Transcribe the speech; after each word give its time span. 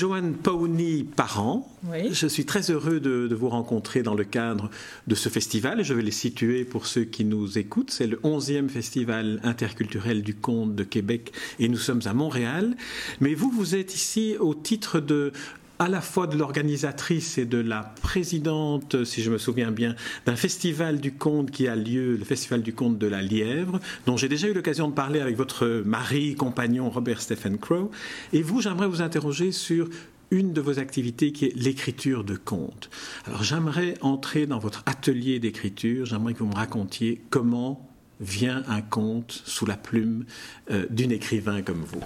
Joanne 0.00 0.32
Pauni 0.32 1.04
Parent, 1.04 1.68
je 2.10 2.26
suis 2.26 2.46
très 2.46 2.70
heureux 2.70 3.00
de, 3.00 3.34
vous 3.34 3.50
rencontrer 3.50 4.02
dans 4.02 4.14
le 4.14 4.24
cadre 4.24 4.70
de 5.06 5.14
ce 5.14 5.28
festival. 5.28 5.84
Je 5.84 5.92
vais 5.92 6.00
les 6.00 6.10
situer 6.10 6.64
pour 6.64 6.86
ceux 6.86 7.04
qui 7.04 7.22
nous 7.26 7.58
écoutent. 7.58 7.90
C'est 7.90 8.06
le 8.06 8.16
11e 8.24 8.70
Festival 8.70 9.40
interculturel 9.42 10.22
du 10.22 10.34
conte 10.34 10.74
de 10.74 10.84
Québec 10.84 11.32
et 11.58 11.68
nous 11.68 11.76
sommes 11.76 12.00
à 12.06 12.14
Montréal. 12.14 12.78
Mais 13.20 13.34
vous, 13.34 13.50
vous 13.50 13.74
êtes 13.74 13.94
ici 13.94 14.36
au 14.40 14.54
titre 14.54 15.00
de 15.00 15.32
à 15.80 15.88
la 15.88 16.02
fois 16.02 16.26
de 16.26 16.36
l'organisatrice 16.36 17.38
et 17.38 17.46
de 17.46 17.56
la 17.56 17.94
présidente, 18.02 19.02
si 19.04 19.22
je 19.22 19.30
me 19.30 19.38
souviens 19.38 19.70
bien, 19.70 19.96
d'un 20.26 20.36
festival 20.36 21.00
du 21.00 21.12
conte 21.12 21.50
qui 21.50 21.68
a 21.68 21.74
lieu, 21.74 22.16
le 22.16 22.24
festival 22.24 22.62
du 22.62 22.74
conte 22.74 22.98
de 22.98 23.06
la 23.06 23.22
Lièvre, 23.22 23.80
dont 24.04 24.18
j'ai 24.18 24.28
déjà 24.28 24.46
eu 24.46 24.52
l'occasion 24.52 24.88
de 24.88 24.94
parler 24.94 25.20
avec 25.20 25.38
votre 25.38 25.82
mari, 25.86 26.34
compagnon 26.34 26.90
Robert 26.90 27.22
Stephen 27.22 27.56
Crow. 27.56 27.90
Et 28.34 28.42
vous, 28.42 28.60
j'aimerais 28.60 28.88
vous 28.88 29.00
interroger 29.00 29.52
sur 29.52 29.88
une 30.30 30.52
de 30.52 30.60
vos 30.60 30.78
activités 30.78 31.32
qui 31.32 31.46
est 31.46 31.56
l'écriture 31.56 32.24
de 32.24 32.36
contes. 32.36 32.90
Alors 33.26 33.42
j'aimerais 33.42 33.94
entrer 34.02 34.46
dans 34.46 34.58
votre 34.58 34.82
atelier 34.84 35.38
d'écriture, 35.38 36.04
j'aimerais 36.04 36.34
que 36.34 36.40
vous 36.40 36.46
me 36.46 36.54
racontiez 36.54 37.22
comment 37.30 37.88
vient 38.20 38.62
un 38.68 38.82
conte 38.82 39.42
sous 39.46 39.64
la 39.64 39.78
plume 39.78 40.26
euh, 40.70 40.84
d'une 40.90 41.10
écrivain 41.10 41.62
comme 41.62 41.82
vous. 41.82 42.04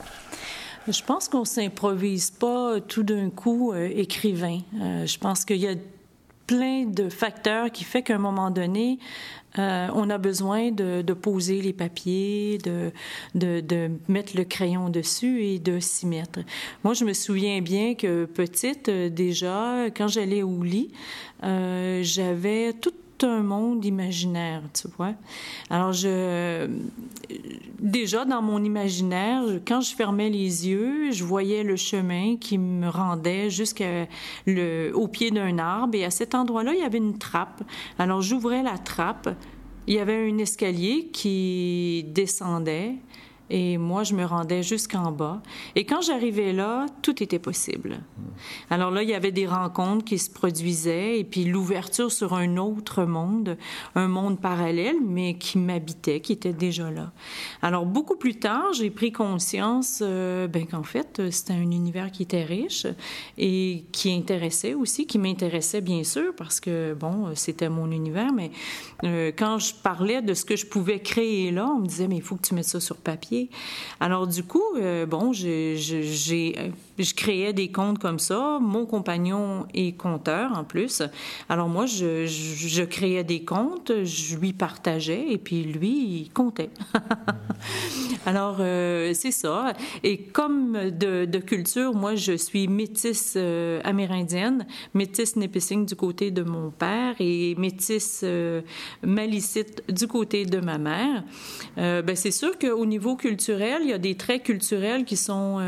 Je 0.87 1.03
pense 1.03 1.29
qu'on 1.29 1.47
s'improvise 1.47 2.31
pas 2.31 2.79
tout 2.81 3.05
d'un 3.05 3.31
coup 3.31 3.73
euh, 3.73 3.91
écrivain. 3.95 4.61
Euh, 4.81 5.07
je 5.07 5.19
pense 5.19 5.47
qu'il 5.47 5.57
y 5.57 5.67
a 5.67 5.75
plein 6.47 6.85
de 6.85 7.09
facteurs 7.09 7.71
qui 7.71 7.85
fait 7.85 8.03
qu'à 8.03 8.17
un 8.17 8.19
moment 8.19 8.51
donné, 8.51 8.99
euh, 9.59 9.89
on 9.95 10.11
a 10.11 10.19
besoin 10.19 10.73
de, 10.73 11.01
poser 11.15 11.63
les 11.63 11.73
papiers, 11.73 12.59
de, 12.59 13.91
mettre 14.09 14.37
le 14.37 14.45
crayon 14.45 14.91
dessus 14.91 15.45
et 15.45 15.59
de 15.59 15.81
s'y 15.81 16.07
mettre. 16.07 16.41
Moi, 16.83 16.93
je 16.93 17.07
me 17.07 17.15
souviens 17.15 17.63
bien 17.63 17.95
que 17.95 18.27
petite, 18.27 18.91
déjà, 18.91 19.87
quand 19.97 20.09
j'allais 20.09 20.43
au 20.43 20.63
lit, 20.63 20.91
j'avais 21.43 22.75
tout 22.75 22.93
un 23.23 23.43
monde 23.43 23.85
imaginaire, 23.85 24.63
tu 24.73 24.89
vois. 24.97 25.15
Alors, 25.71 25.93
je, 25.93 26.69
déjà 27.79 28.25
dans 28.25 28.43
mon 28.43 28.63
imaginaire, 28.63 29.43
quand 29.67 29.81
je 29.81 29.95
fermais 29.95 30.31
les 30.31 30.69
yeux, 30.69 31.13
je 31.13 31.25
voyais 31.25 31.63
le 31.63 31.77
chemin 31.77 32.37
qui 32.37 32.59
me 32.59 32.89
rendait 32.89 33.51
jusqu'au 33.51 35.09
pied 35.09 35.31
d'un 35.31 35.59
arbre. 35.59 35.95
Et 35.95 36.05
à 36.05 36.11
cet 36.11 36.35
endroit-là, 36.35 36.73
il 36.75 36.81
y 36.81 36.85
avait 36.85 36.99
une 36.99 37.19
trappe. 37.19 37.63
Alors, 37.99 38.23
j'ouvrais 38.23 38.63
la 38.63 38.79
trappe. 38.79 39.29
Il 39.87 39.95
y 39.95 39.99
avait 39.99 40.31
un 40.31 40.39
escalier 40.39 41.11
qui 41.13 42.07
descendait. 42.09 42.95
Et 43.51 43.77
moi, 43.77 44.05
je 44.05 44.15
me 44.15 44.25
rendais 44.25 44.63
jusqu'en 44.63 45.13
bas. 45.13 45.43
Et 45.77 45.85
quand 45.85 46.01
j'arrivais 46.01 46.53
là, 46.53 46.87
tout 47.03 47.23
était 47.23 47.39
possible. 47.39 48.01
Alors 48.71 48.91
là, 48.91 49.03
il 49.03 49.09
y 49.09 49.15
avait 49.15 49.33
des 49.33 49.47
rencontres 49.47 50.05
qui 50.05 50.19
se 50.19 50.31
produisaient 50.31 51.19
et 51.19 51.25
puis 51.25 51.45
l'ouverture 51.45 52.11
sur 52.11 52.33
un 52.35 52.57
autre 52.57 53.05
monde, 53.05 53.59
un 53.95 54.09
monde 54.09 54.41
parallèle, 54.41 54.97
mais 55.05 55.35
qui 55.35 55.59
m'habitait, 55.59 56.21
qui 56.21 56.33
était 56.33 56.53
déjà 56.55 56.91
là. 56.91 57.13
Alors 57.61 57.85
beaucoup 57.85 58.17
plus 58.17 58.39
tard, 58.39 58.73
j'ai 58.73 58.91
pris 58.91 59.13
conscience 59.13 60.01
euh, 60.03 60.49
ben, 60.49 60.67
qu'en 60.67 60.83
fait, 60.83 61.31
c'était 61.31 61.53
un 61.53 61.71
univers 61.71 62.11
qui 62.11 62.23
était 62.23 62.45
riche 62.45 62.87
et 63.37 63.85
qui 63.93 64.11
intéressait 64.11 64.75
aussi, 64.75 65.07
qui 65.07 65.19
m'intéressait 65.19 65.83
bien 65.83 66.03
sûr 66.03 66.35
parce 66.37 66.61
que, 66.61 66.95
bon, 66.95 67.35
c'était 67.35 67.69
mon 67.69 67.91
univers, 67.91 68.33
mais 68.33 68.51
euh, 69.05 69.33
quand 69.37 69.59
je 69.59 69.75
parlais 69.75 70.23
de 70.23 70.33
ce 70.33 70.45
que 70.45 70.57
je 70.57 70.67
pouvais 70.67 71.01
créer 71.01 71.51
là, 71.51 71.69
on 71.69 71.81
me 71.81 71.87
disait, 71.87 72.09
mais 72.09 72.17
il 72.17 72.23
faut 72.23 72.37
que 72.37 72.47
tu 72.47 72.55
mettes 72.55 72.65
ça 72.65 72.81
sur 72.81 72.97
papier 72.97 73.34
alors 74.01 74.27
du 74.27 74.43
coup, 74.43 74.63
euh, 74.77 75.07
bon, 75.07 75.33
j'ai 75.33 75.77
je 76.99 77.15
créais 77.15 77.53
des 77.53 77.71
comptes 77.71 77.99
comme 77.99 78.19
ça. 78.19 78.59
Mon 78.61 78.87
compagnon 78.87 79.67
est 79.75 79.97
compteur 79.97 80.57
en 80.57 80.65
plus. 80.65 81.03
Alors 81.49 81.69
moi, 81.69 81.87
je, 81.87 82.85
créais 82.85 83.25
des 83.25 83.45
comptes, 83.45 83.93
je 84.05 84.37
lui 84.37 84.53
partageais 84.53 85.27
et 85.31 85.39
puis 85.39 85.65
lui, 85.65 86.23
il 86.23 86.31
comptait. 86.33 86.71
Alors 88.27 88.57
euh, 88.61 89.13
c'est 89.15 89.31
ça. 89.31 89.75
Et 90.03 90.19
comme 90.19 90.91
de, 90.91 91.25
de, 91.25 91.39
culture, 91.39 91.95
moi, 91.95 92.15
je 92.15 92.37
suis 92.37 92.69
métisse 92.69 93.35
euh, 93.37 93.81
amérindienne, 93.85 94.67
métisse 94.95 95.37
népissing 95.37 95.85
du 95.85 95.97
côté 95.97 96.31
de 96.31 96.43
mon 96.43 96.71
père 96.71 97.15
et 97.19 97.55
métisse 97.57 98.21
euh, 98.25 98.63
malicite 99.03 99.83
du 99.93 100.07
côté 100.07 100.47
de 100.47 100.61
ma 100.61 100.79
mère. 100.79 101.25
ben, 101.77 102.17
c'est 102.17 102.31
sûr 102.31 102.59
qu'au 102.59 102.87
niveau 102.87 103.17
culturel, 103.17 103.83
il 103.83 103.91
y 103.91 103.93
a 103.93 103.99
des 103.99 104.17
traits 104.17 104.45
culturels 104.45 105.05
qui 105.05 105.17
sont, 105.17 105.59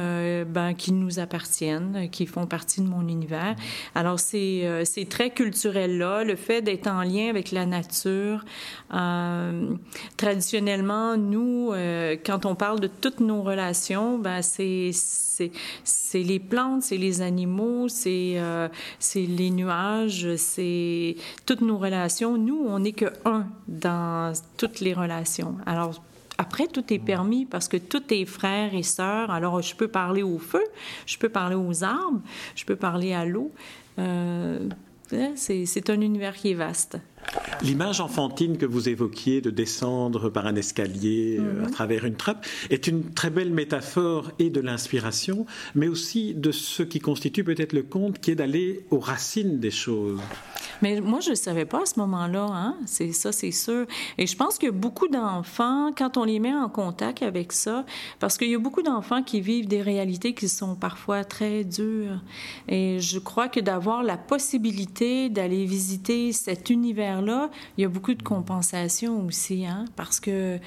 ben, 0.48 0.74
qui 0.74 0.92
nous 0.92 1.15
appartiennent, 1.18 1.96
euh, 1.96 2.06
qui 2.06 2.26
font 2.26 2.46
partie 2.46 2.80
de 2.80 2.86
mon 2.86 3.06
univers. 3.08 3.56
Alors, 3.94 4.18
c'est 4.20 4.66
euh, 4.66 4.84
ces 4.84 5.06
traits 5.06 5.34
culturels-là, 5.34 6.24
le 6.24 6.36
fait 6.36 6.62
d'être 6.62 6.86
en 6.86 7.02
lien 7.02 7.28
avec 7.28 7.52
la 7.52 7.66
nature. 7.66 8.44
Euh, 8.94 9.74
traditionnellement, 10.16 11.16
nous, 11.16 11.72
quand 12.24 12.46
on 12.46 12.54
parle 12.54 12.80
de 12.80 12.88
toutes 12.88 13.20
nos 13.20 13.42
relations, 13.42 14.18
ben, 14.18 14.40
c'est 14.42 14.92
les 16.14 16.38
plantes, 16.38 16.82
c'est 16.82 16.96
les 16.96 17.20
animaux, 17.20 17.88
c'est 17.88 18.40
c'est 18.98 19.26
les 19.26 19.50
nuages, 19.50 20.28
c'est 20.36 21.16
toutes 21.44 21.60
nos 21.60 21.78
relations. 21.78 22.36
Nous, 22.38 22.64
on 22.66 22.78
n'est 22.78 22.92
que 22.92 23.06
un 23.24 23.46
dans 23.68 24.32
toutes 24.56 24.80
les 24.80 24.94
relations. 24.94 25.56
Alors, 25.66 26.00
après, 26.38 26.66
tout 26.66 26.92
est 26.92 26.98
permis 26.98 27.46
parce 27.46 27.68
que 27.68 27.76
tout 27.76 28.02
est 28.12 28.24
frère 28.24 28.74
et 28.74 28.82
sœur. 28.82 29.30
Alors, 29.30 29.62
je 29.62 29.74
peux 29.74 29.88
parler 29.88 30.22
au 30.22 30.38
feu, 30.38 30.64
je 31.06 31.18
peux 31.18 31.28
parler 31.28 31.56
aux 31.56 31.84
arbres, 31.84 32.20
je 32.54 32.64
peux 32.64 32.76
parler 32.76 33.12
à 33.12 33.24
l'eau. 33.24 33.52
Euh, 33.98 34.68
c'est 35.36 35.90
un 35.90 36.00
univers 36.00 36.34
qui 36.34 36.50
est 36.50 36.54
vaste. 36.54 36.98
L'image 37.62 38.00
enfantine 38.00 38.56
que 38.56 38.66
vous 38.66 38.88
évoquiez 38.88 39.40
de 39.40 39.50
descendre 39.50 40.28
par 40.30 40.46
un 40.46 40.56
escalier 40.56 41.38
euh, 41.40 41.62
à 41.62 41.66
mhm. 41.66 41.70
travers 41.70 42.04
une 42.04 42.14
trappe 42.14 42.46
est 42.70 42.86
une 42.86 43.12
très 43.12 43.30
belle 43.30 43.52
métaphore 43.52 44.30
et 44.38 44.50
de 44.50 44.60
l'inspiration, 44.60 45.46
mais 45.74 45.88
aussi 45.88 46.34
de 46.34 46.52
ce 46.52 46.82
qui 46.82 46.98
constitue 46.98 47.44
peut-être 47.44 47.72
le 47.72 47.82
conte, 47.82 48.20
qui 48.20 48.30
est 48.30 48.36
d'aller 48.36 48.84
aux 48.90 49.00
racines 49.00 49.58
des 49.58 49.70
choses. 49.70 50.20
Mais 50.82 51.00
moi, 51.00 51.20
je 51.20 51.30
ne 51.30 51.34
savais 51.34 51.64
pas 51.64 51.82
à 51.82 51.86
ce 51.86 51.98
moment-là, 52.00 52.46
hein? 52.50 52.76
c'est 52.86 53.12
ça, 53.12 53.32
c'est 53.32 53.50
sûr. 53.50 53.86
Et 54.18 54.26
je 54.26 54.36
pense 54.36 54.58
que 54.58 54.70
beaucoup 54.70 55.08
d'enfants, 55.08 55.90
quand 55.96 56.16
on 56.16 56.24
les 56.24 56.38
met 56.38 56.54
en 56.54 56.68
contact 56.68 57.22
avec 57.22 57.52
ça, 57.52 57.84
parce 58.20 58.38
qu'il 58.38 58.50
y 58.50 58.54
a 58.54 58.58
beaucoup 58.58 58.82
d'enfants 58.82 59.22
qui 59.22 59.40
vivent 59.40 59.68
des 59.68 59.82
réalités 59.82 60.34
qui 60.34 60.48
sont 60.48 60.74
parfois 60.74 61.24
très 61.24 61.64
dures. 61.64 62.20
Et 62.68 63.00
je 63.00 63.18
crois 63.18 63.48
que 63.48 63.60
d'avoir 63.60 64.02
la 64.02 64.16
possibilité 64.16 65.28
d'aller 65.28 65.64
visiter 65.64 66.32
cet 66.32 66.70
univers 66.70 67.22
là 67.22 67.50
il 67.76 67.82
y 67.82 67.84
a 67.84 67.88
beaucoup 67.88 68.14
de 68.14 68.22
compensation 68.22 69.24
aussi, 69.26 69.66
hein, 69.66 69.84
parce 69.96 70.20
que 70.20 70.58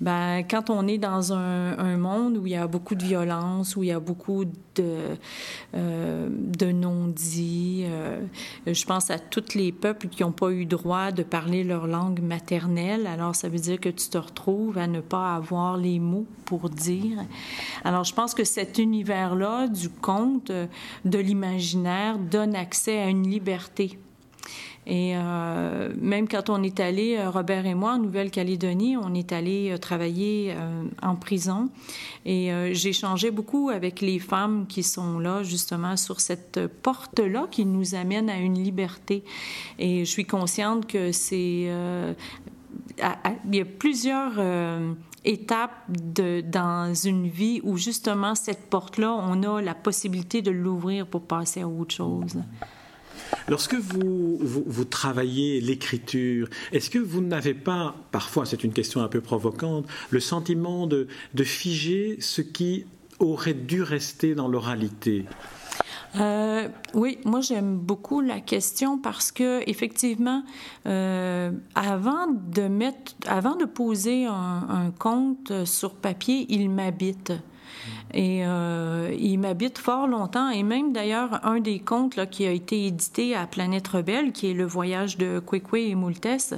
ben, 0.00 0.42
quand 0.48 0.70
on 0.70 0.86
est 0.86 0.98
dans 0.98 1.32
un, 1.32 1.96
monde 1.96 2.36
où 2.36 2.46
il 2.46 2.52
y 2.52 2.56
a 2.56 2.66
beaucoup 2.66 2.94
de 2.94 3.04
violence, 3.04 3.76
où 3.76 3.82
il 3.82 3.88
y 3.88 3.92
a 3.92 4.00
beaucoup 4.00 4.44
de, 4.44 5.16
euh, 5.74 6.28
de 6.30 6.72
non-dits, 6.72 7.84
euh, 7.86 8.20
je 8.66 8.84
pense 8.84 9.10
à 9.10 9.18
tous 9.18 9.54
les 9.56 9.72
peuples 9.72 10.08
qui 10.08 10.22
n'ont 10.22 10.32
pas 10.32 10.50
eu 10.50 10.66
droit 10.66 11.10
de 11.10 11.22
parler 11.22 11.64
leur 11.64 11.86
langue 11.86 12.20
maternelle, 12.20 13.06
alors 13.06 13.34
ça 13.34 13.48
veut 13.48 13.58
dire 13.58 13.80
que 13.80 13.88
tu 13.88 14.08
te 14.08 14.18
retrouves 14.18 14.78
à 14.78 14.86
ne 14.86 15.00
pas 15.00 15.34
avoir 15.34 15.76
les 15.76 15.98
mots 15.98 16.26
pour 16.44 16.70
dire. 16.70 17.18
Alors 17.84 18.04
je 18.04 18.14
pense 18.14 18.34
que 18.34 18.44
cet 18.44 18.78
univers-là 18.78 19.68
du 19.68 19.88
conte, 19.88 20.52
de 21.04 21.18
l'imaginaire, 21.18 22.18
donne 22.18 22.54
accès 22.54 22.98
à 22.98 23.08
une 23.08 23.28
liberté 23.28 23.98
et 24.86 25.16
euh, 25.16 25.92
même 26.00 26.28
quand 26.28 26.48
on 26.48 26.62
est 26.62 26.78
allé, 26.78 27.16
euh, 27.16 27.28
Robert 27.28 27.66
et 27.66 27.74
moi, 27.74 27.94
en 27.94 27.98
Nouvelle-Calédonie, 27.98 28.96
on 28.96 29.14
est 29.14 29.32
allé 29.32 29.72
euh, 29.72 29.78
travailler 29.78 30.54
en 31.02 31.16
prison. 31.16 31.68
Et 32.24 32.50
j'ai 32.72 32.92
changé 32.92 33.30
beaucoup 33.30 33.70
avec 33.70 34.00
les 34.00 34.18
femmes 34.18 34.66
qui 34.66 34.82
sont 34.82 35.18
là, 35.18 35.42
justement, 35.42 35.96
sur 35.96 36.20
cette 36.20 36.66
porte-là 36.66 37.46
qui 37.50 37.64
nous 37.64 37.94
amène 37.94 38.28
à 38.28 38.38
une 38.38 38.62
liberté. 38.62 39.22
Et 39.78 40.04
je 40.04 40.10
suis 40.10 40.24
consciente 40.24 40.86
que 40.86 41.12
c'est... 41.12 41.70
il 41.70 42.16
y 43.52 43.60
a 43.60 43.64
plusieurs 43.78 44.40
étapes 45.24 45.84
de, 45.88 46.40
dans 46.40 46.94
une 46.94 47.28
vie 47.28 47.60
où 47.62 47.76
justement 47.76 48.34
cette 48.34 48.68
porte-là, 48.68 49.12
on 49.12 49.42
a 49.44 49.62
la 49.62 49.74
possibilité 49.74 50.42
de 50.42 50.50
l'ouvrir 50.50 51.06
pour 51.06 51.22
passer 51.22 51.62
à 51.62 51.68
autre 51.68 51.94
chose. 51.94 52.42
Lorsque 53.48 53.74
vous, 53.74 54.84
travaillez 54.84 55.60
l'écriture, 55.60 56.48
est-ce 56.72 56.90
que 56.90 56.98
vous 56.98 57.20
n'avez 57.20 57.54
pas, 57.54 57.94
parfois 58.10 58.46
c'est 58.46 58.64
une 58.64 58.72
question 58.72 59.02
un 59.02 59.08
peu 59.08 59.20
provocante, 59.20 59.86
le 60.10 60.20
sentiment 60.20 60.86
de, 60.86 61.08
figer 61.44 62.16
ce 62.20 62.42
qui 62.42 62.86
aurait 63.18 63.54
dû 63.54 63.82
rester 63.82 64.34
dans 64.34 64.48
l'oralité? 64.48 65.24
Euh, 66.16 66.68
oui, 66.94 67.18
moi 67.24 67.40
j'aime 67.40 67.76
beaucoup 67.76 68.20
la 68.20 68.40
question 68.40 68.98
parce 68.98 69.32
que 69.32 69.68
effectivement, 69.68 70.44
euh, 70.86 71.50
avant 71.74 72.26
de 72.28 72.62
mettre, 72.62 73.12
avant 73.26 73.54
de 73.54 73.64
poser 73.66 74.24
un, 74.24 74.32
un 74.68 74.90
compte 74.98 75.66
sur 75.66 75.94
papier, 75.94 76.46
il 76.48 76.70
m'habite. 76.70 77.32
Et 78.14 78.46
euh, 78.46 79.14
il 79.18 79.38
m'habite 79.38 79.78
fort 79.78 80.06
longtemps. 80.06 80.50
Et 80.50 80.62
même 80.62 80.92
d'ailleurs, 80.92 81.44
un 81.44 81.60
des 81.60 81.78
contes 81.78 82.18
qui 82.30 82.46
a 82.46 82.50
été 82.50 82.86
édité 82.86 83.34
à 83.34 83.46
Planète 83.46 83.88
Rebelle, 83.88 84.32
qui 84.32 84.50
est 84.50 84.54
le 84.54 84.64
voyage 84.64 85.18
de 85.18 85.40
Kwekwe 85.40 85.90
et 85.90 85.94
Moultes, 85.94 86.56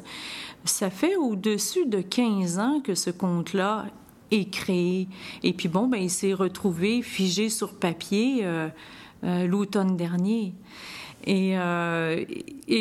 ça 0.64 0.90
fait 0.90 1.16
au-dessus 1.16 1.86
de 1.86 2.00
15 2.00 2.58
ans 2.58 2.80
que 2.80 2.94
ce 2.94 3.10
conte-là 3.10 3.86
est 4.30 4.50
créé. 4.50 5.08
Et 5.42 5.52
puis 5.52 5.68
bon, 5.68 5.88
ben, 5.88 6.00
il 6.00 6.10
s'est 6.10 6.34
retrouvé 6.34 7.02
figé 7.02 7.48
sur 7.48 7.74
papier 7.74 8.40
euh, 8.42 8.68
euh, 9.24 9.46
l'automne 9.46 9.96
dernier. 9.96 10.54
Et, 11.26 11.56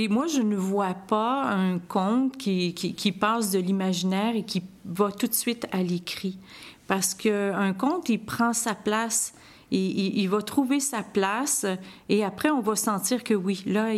moi, 0.10 0.28
je 0.28 0.42
ne 0.42 0.56
vois 0.56 0.94
pas 0.94 1.50
un 1.50 1.80
conte 1.80 2.38
qui, 2.38 2.74
qui 2.74 3.12
passe 3.12 3.52
de 3.52 3.60
l'imaginaire 3.60 4.36
et 4.36 4.44
qui 4.44 4.62
va 4.86 5.12
tout 5.12 5.28
de 5.28 5.34
suite 5.34 5.68
à 5.72 5.84
l'écrit. 5.84 6.38
Parce 6.88 7.14
qu'un 7.14 7.74
conte, 7.74 8.10
il 8.10 8.20
prend 8.20 8.54
sa 8.54 8.74
place 8.74 9.34
il, 9.72 10.28
va 10.28 10.42
trouver 10.42 10.80
sa 10.80 11.04
place 11.04 11.66
et 12.10 12.24
après 12.24 12.50
on 12.50 12.62
va 12.62 12.76
sentir 12.76 13.24
que 13.24 13.34
oui, 13.34 13.64
là, 13.66 13.94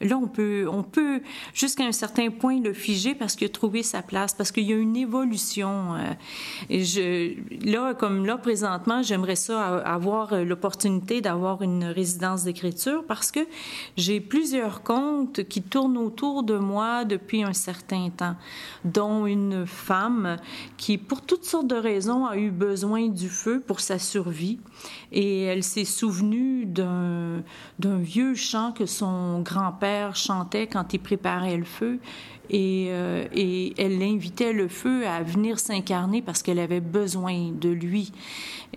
là 0.00 0.16
on 0.16 0.26
peut, 0.26 0.66
on 0.70 0.82
peut 0.82 1.20
jusqu'à 1.54 1.84
un 1.84 1.92
certain 1.92 2.30
point 2.30 2.60
le 2.60 2.72
figer 2.72 3.14
parce 3.14 3.36
qu'il 3.36 3.46
a 3.46 3.50
trouvé 3.50 3.82
sa 3.82 4.02
place, 4.02 4.34
parce 4.34 4.50
qu'il 4.50 4.64
y 4.64 4.72
a 4.72 4.76
une 4.76 4.96
évolution. 4.96 5.96
Euh, 6.70 7.34
là, 7.64 7.94
comme 7.94 8.26
là 8.26 8.36
présentement, 8.36 9.02
j'aimerais 9.02 9.36
ça 9.36 9.78
avoir 9.78 10.34
l'opportunité 10.44 11.20
d'avoir 11.20 11.62
une 11.62 11.84
résidence 11.84 12.44
d'écriture 12.44 13.04
parce 13.06 13.30
que 13.30 13.40
j'ai 13.96 14.20
plusieurs 14.20 14.82
contes 14.82 15.44
qui 15.44 15.62
tournent 15.62 15.98
autour 15.98 16.42
de 16.42 16.56
moi 16.56 17.04
depuis 17.04 17.42
un 17.42 17.52
certain 17.52 18.10
temps, 18.10 18.36
dont 18.84 19.26
une 19.26 19.66
femme 19.66 20.36
qui, 20.76 20.98
pour 20.98 21.22
toutes 21.22 21.44
sortes 21.44 21.68
de 21.68 21.76
raisons, 21.76 22.26
a 22.26 22.36
eu 22.36 22.50
besoin 22.50 23.08
du 23.08 23.28
feu 23.28 23.62
pour 23.64 23.80
sa 23.80 23.98
survie 23.98 24.58
et 25.12 25.42
elle 25.42 25.62
s'est 25.62 25.84
souvenue 25.84 26.64
d'un, 26.64 27.42
vieux 27.78 28.34
chant 28.34 28.72
que 28.72 28.86
son 28.86 29.40
grand-père 29.40 30.16
chantait 30.16 30.66
quand 30.66 30.94
il 30.94 30.98
préparait 30.98 31.56
le 31.56 31.64
feu. 31.64 31.98
Et, 32.50 32.88
euh, 32.90 33.26
elle 33.78 34.02
invitait 34.02 34.52
le 34.52 34.68
feu 34.68 35.06
à 35.06 35.22
venir 35.22 35.58
s'incarner 35.58 36.22
parce 36.22 36.42
qu'elle 36.42 36.58
avait 36.58 36.80
besoin 36.80 37.50
de 37.52 37.68
lui. 37.68 38.12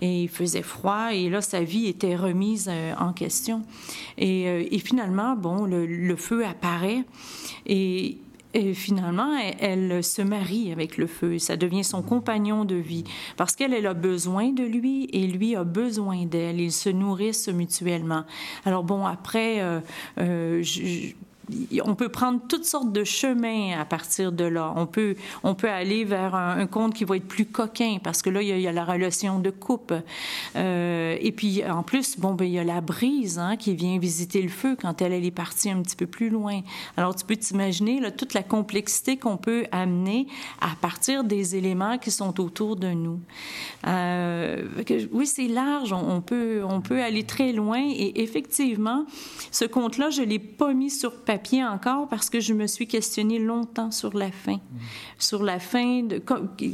Et 0.00 0.24
il 0.24 0.28
faisait 0.28 0.62
froid 0.62 1.12
et 1.12 1.30
là, 1.30 1.40
sa 1.40 1.62
vie 1.62 1.86
était 1.86 2.16
remise 2.16 2.68
euh, 2.70 2.94
en 2.98 3.12
question. 3.12 3.62
Et, 4.18 4.48
euh, 4.48 4.64
et 4.70 4.78
finalement, 4.78 5.36
bon, 5.36 5.64
le, 5.64 5.86
le 5.86 6.16
feu 6.16 6.44
apparaît 6.46 7.04
et 7.66 8.18
et 8.56 8.72
finalement, 8.72 9.36
elle, 9.60 10.02
se 10.02 10.22
marie 10.22 10.72
avec 10.72 10.96
le 10.96 11.06
feu. 11.06 11.38
Ça 11.38 11.58
devient 11.58 11.84
son 11.84 12.00
compagnon 12.00 12.64
de 12.64 12.74
vie 12.74 13.04
parce 13.36 13.54
qu'elle 13.54 13.74
elle 13.74 13.86
a 13.86 13.92
besoin 13.92 14.50
de 14.50 14.62
lui 14.62 15.10
et 15.12 15.26
lui 15.26 15.54
a 15.54 15.62
besoin 15.62 16.24
d'elle. 16.24 16.58
Ils 16.58 16.72
se 16.72 16.88
nourrissent 16.88 17.48
mutuellement. 17.48 18.24
Alors 18.64 18.82
bon, 18.82 19.04
après, 19.04 19.60
euh, 19.60 19.80
euh, 20.18 20.62
je, 20.62 21.12
on 21.84 21.94
peut 21.94 22.08
prendre 22.08 22.40
toutes 22.48 22.64
sortes 22.64 22.92
de 22.92 23.04
chemins 23.04 23.78
à 23.78 23.84
partir 23.84 24.32
de 24.32 24.44
là. 24.44 24.72
On 24.76 24.86
peut, 24.86 25.14
on 25.42 25.54
peut 25.54 25.68
aller 25.68 26.04
vers 26.04 26.34
un, 26.34 26.66
conte 26.66 26.94
qui 26.94 27.04
va 27.04 27.16
être 27.16 27.28
plus 27.28 27.46
coquin 27.46 27.98
parce 28.02 28.22
que 28.22 28.30
là, 28.30 28.42
il 28.42 28.60
y 28.60 28.66
a, 28.66 28.72
la 28.72 28.84
relation 28.84 29.38
de 29.38 29.50
coupe. 29.50 29.94
Euh, 30.56 31.16
et 31.20 31.32
puis, 31.32 31.64
en 31.64 31.82
plus, 31.82 32.18
bon, 32.18 32.34
ben, 32.34 32.44
il 32.44 32.52
y 32.52 32.58
a 32.58 32.64
la 32.64 32.80
brise 32.80 33.38
hein, 33.38 33.56
qui 33.56 33.74
vient 33.74 33.98
visiter 33.98 34.42
le 34.42 34.48
feu 34.48 34.76
quand 34.80 35.00
elle, 35.00 35.12
est 35.12 35.30
partie 35.30 35.70
un 35.70 35.82
petit 35.82 35.96
peu 35.96 36.06
plus 36.06 36.28
loin. 36.28 36.60
Alors, 36.96 37.14
tu 37.14 37.24
peux 37.24 37.36
t'imaginer 37.36 38.00
toute 38.16 38.34
la 38.34 38.42
complexité 38.42 39.16
qu'on 39.16 39.36
peut 39.36 39.66
amener 39.72 40.26
à 40.60 40.74
partir 40.80 41.24
des 41.24 41.56
éléments 41.56 41.98
qui 41.98 42.10
sont 42.10 42.40
autour 42.40 42.76
de 42.76 42.88
nous. 42.88 43.20
Euh, 43.86 44.64
oui, 45.12 45.26
c'est 45.26 45.48
large. 45.48 45.92
On, 45.92 46.20
peut, 46.20 46.62
on 46.68 46.80
peut 46.80 47.02
aller 47.02 47.24
très 47.24 47.52
loin. 47.52 47.82
Et 47.88 48.22
effectivement, 48.22 49.04
ce 49.50 49.64
conte-là, 49.64 50.10
je 50.10 50.22
l'ai 50.22 50.38
pas 50.38 50.72
mis 50.72 50.90
sur 50.90 51.12
papier 51.12 51.35
papier 51.36 51.62
encore 51.62 52.08
parce 52.08 52.30
que 52.30 52.40
je 52.40 52.54
me 52.54 52.66
suis 52.66 52.86
questionnée 52.86 53.38
longtemps 53.38 53.90
sur 53.90 54.16
la 54.16 54.30
fin, 54.30 54.58
sur 55.18 55.42
la 55.42 55.58
fin, 55.58 56.02
de, 56.02 56.22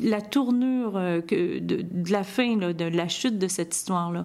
la 0.04 0.20
tournure 0.20 0.96
euh, 0.96 1.20
que, 1.20 1.58
de, 1.58 1.84
la 2.12 2.22
fin, 2.22 2.56
là, 2.56 2.72
de 2.72 2.84
la 2.84 3.08
chute 3.08 3.40
de 3.40 3.48
cette 3.48 3.74
histoire-là. 3.74 4.24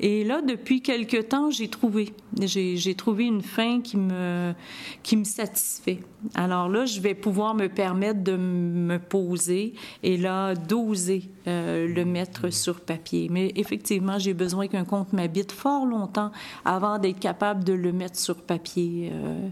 Et 0.00 0.24
là, 0.24 0.40
depuis 0.40 0.80
quelque 0.80 1.20
temps, 1.20 1.50
j'ai 1.50 1.68
trouvé, 1.68 2.14
j'ai 2.40 2.94
trouvé 2.94 3.24
une 3.24 3.42
fin 3.42 3.82
qui 3.82 3.98
me, 3.98 4.54
qui 5.02 5.18
me 5.18 5.24
satisfait. 5.24 5.98
Alors 6.34 6.70
là, 6.70 6.86
je 6.86 7.00
vais 7.00 7.14
pouvoir 7.14 7.54
me 7.54 7.68
permettre 7.68 8.24
de 8.24 8.36
me 8.36 8.98
poser 8.98 9.74
et 10.02 10.16
là, 10.16 10.54
d'oser 10.54 11.30
euh, 11.46 11.86
le 11.86 12.04
mettre 12.04 12.50
sur 12.50 12.80
papier. 12.80 13.28
Mais 13.30 13.52
effectivement, 13.56 14.18
j'ai 14.18 14.34
besoin 14.34 14.66
qu'un 14.68 14.84
compte 14.84 15.12
m'habite 15.12 15.52
fort 15.52 15.86
longtemps 15.86 16.32
avant 16.64 16.98
d'être 16.98 17.20
capable 17.20 17.62
de 17.62 17.72
le 17.72 17.92
mettre 17.92 18.18
sur 18.18 18.42
papier. 18.42 19.10
Euh, 19.12 19.48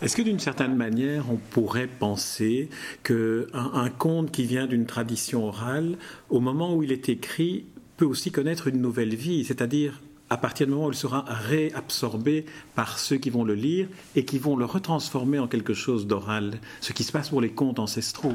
est-ce 0.00 0.16
que 0.16 0.22
d'une 0.22 0.38
certaine 0.38 0.76
manière, 0.76 1.30
on 1.30 1.36
pourrait 1.36 1.88
penser 1.88 2.68
qu'un 3.02 3.46
un 3.52 3.90
conte 3.90 4.30
qui 4.30 4.44
vient 4.44 4.66
d'une 4.66 4.86
tradition 4.86 5.46
orale, 5.46 5.98
au 6.30 6.40
moment 6.40 6.74
où 6.74 6.82
il 6.82 6.92
est 6.92 7.08
écrit, 7.08 7.66
peut 7.96 8.04
aussi 8.04 8.30
connaître 8.30 8.68
une 8.68 8.80
nouvelle 8.80 9.14
vie, 9.14 9.44
c'est-à-dire 9.44 10.00
à 10.28 10.36
partir 10.36 10.66
du 10.66 10.72
moment 10.72 10.86
où 10.86 10.90
il 10.90 10.96
sera 10.96 11.24
réabsorbé 11.26 12.46
par 12.74 12.98
ceux 12.98 13.16
qui 13.16 13.30
vont 13.30 13.44
le 13.44 13.54
lire 13.54 13.88
et 14.16 14.24
qui 14.24 14.38
vont 14.38 14.56
le 14.56 14.64
retransformer 14.64 15.38
en 15.38 15.46
quelque 15.46 15.74
chose 15.74 16.06
d'oral, 16.06 16.58
ce 16.80 16.92
qui 16.92 17.04
se 17.04 17.12
passe 17.12 17.28
pour 17.28 17.40
les 17.40 17.50
contes 17.50 17.78
ancestraux? 17.78 18.34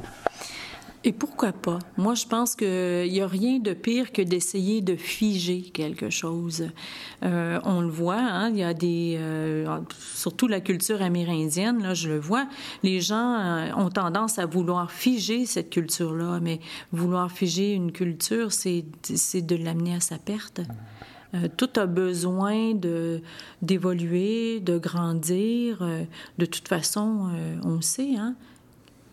Et 1.03 1.13
pourquoi 1.13 1.51
pas? 1.51 1.79
Moi, 1.97 2.13
je 2.13 2.27
pense 2.27 2.55
qu'il 2.55 3.09
n'y 3.09 3.21
a 3.21 3.27
rien 3.27 3.57
de 3.57 3.73
pire 3.73 4.11
que 4.11 4.21
d'essayer 4.21 4.81
de 4.81 4.95
figer 4.95 5.61
quelque 5.61 6.11
chose. 6.11 6.67
Euh, 7.23 7.59
on 7.63 7.81
le 7.81 7.89
voit, 7.89 8.19
hein, 8.19 8.49
il 8.51 8.57
y 8.57 8.63
a 8.63 8.75
des... 8.75 9.15
Euh, 9.17 9.79
surtout 10.13 10.47
la 10.47 10.61
culture 10.61 11.01
amérindienne, 11.01 11.81
là, 11.81 11.95
je 11.95 12.07
le 12.07 12.19
vois, 12.19 12.47
les 12.83 13.01
gens 13.01 13.33
euh, 13.33 13.71
ont 13.77 13.89
tendance 13.89 14.37
à 14.37 14.45
vouloir 14.45 14.91
figer 14.91 15.47
cette 15.47 15.71
culture-là, 15.71 16.39
mais 16.39 16.59
vouloir 16.91 17.31
figer 17.31 17.73
une 17.73 17.91
culture, 17.91 18.51
c'est 18.51 18.83
de 18.83 19.55
l'amener 19.55 19.95
à 19.95 20.01
sa 20.01 20.19
perte. 20.19 20.61
tout 21.57 21.69
a 21.77 21.87
besoin 21.87 22.75
de 22.75 23.21
d'évoluer, 23.63 24.59
de 24.59 24.77
grandir. 24.77 25.83
de 26.37 26.45
toute 26.45 26.67
façon, 26.67 27.31
on 27.63 27.81
sait, 27.81 28.15
hein, 28.17 28.35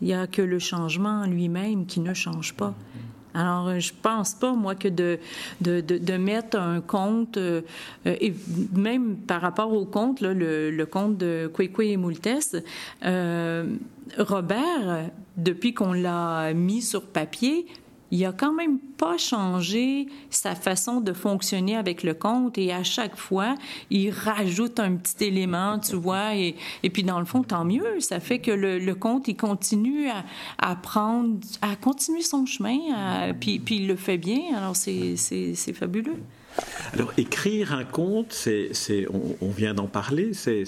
il 0.00 0.08
n'y 0.08 0.14
a 0.14 0.26
que 0.26 0.42
le 0.42 0.58
changement 0.58 1.24
lui-même 1.24 1.86
qui 1.86 2.00
ne 2.00 2.14
change 2.14 2.54
pas. 2.54 2.74
Alors, 3.34 3.68
euh, 3.68 3.78
je 3.78 3.92
pense 4.02 4.34
pas, 4.34 4.52
moi, 4.52 4.74
que 4.74 4.88
de, 4.88 5.18
de, 5.60 5.80
de, 5.80 6.16
mettre 6.16 6.58
un 6.58 6.80
compte, 6.80 7.36
euh, 7.36 7.60
et 8.04 8.34
même 8.72 9.16
par 9.16 9.40
rapport 9.40 9.72
au 9.72 9.84
compte, 9.84 10.20
le, 10.20 10.70
le 10.70 10.86
compte 10.86 11.18
de 11.18 11.50
Kwekwe 11.52 11.82
et 11.82 11.96
Moultes, 11.96 12.56
euh, 13.04 13.66
Robert, 14.18 15.10
depuis 15.36 15.74
qu'on 15.74 15.92
l'a 15.92 16.52
mis 16.54 16.82
sur 16.82 17.02
papier, 17.02 17.66
il 18.10 18.24
a 18.24 18.32
quand 18.32 18.52
même 18.52 18.78
pas 18.78 19.16
changé 19.18 20.06
sa 20.30 20.54
façon 20.54 21.00
de 21.00 21.12
fonctionner 21.12 21.76
avec 21.76 22.02
le 22.02 22.14
compte 22.14 22.58
et 22.58 22.72
à 22.72 22.82
chaque 22.82 23.16
fois, 23.16 23.54
il 23.90 24.10
rajoute 24.10 24.80
un 24.80 24.96
petit 24.96 25.24
élément, 25.24 25.78
tu 25.78 25.96
vois, 25.96 26.34
et, 26.34 26.56
et 26.82 26.90
puis 26.90 27.02
dans 27.02 27.18
le 27.18 27.26
fond, 27.26 27.42
tant 27.42 27.64
mieux, 27.64 28.00
ça 28.00 28.20
fait 28.20 28.38
que 28.38 28.50
le, 28.50 28.78
le 28.78 28.94
compte, 28.94 29.28
il 29.28 29.36
continue 29.36 30.08
à, 30.58 30.76
prendre, 30.76 31.38
à 31.62 31.76
continuer 31.76 32.22
son 32.22 32.46
chemin, 32.46 33.32
puis, 33.38 33.58
puis 33.58 33.76
il 33.76 33.86
le 33.86 33.96
fait 33.96 34.18
bien, 34.18 34.56
alors 34.56 34.76
c'est 34.76 35.16
fabuleux. 35.74 36.22
Alors, 36.92 37.12
écrire 37.16 37.72
un 37.72 37.84
conte, 37.84 38.32
c'est, 38.32 39.06
on, 39.40 39.50
vient 39.50 39.74
d'en 39.74 39.86
parler, 39.86 40.32
c'est, 40.32 40.64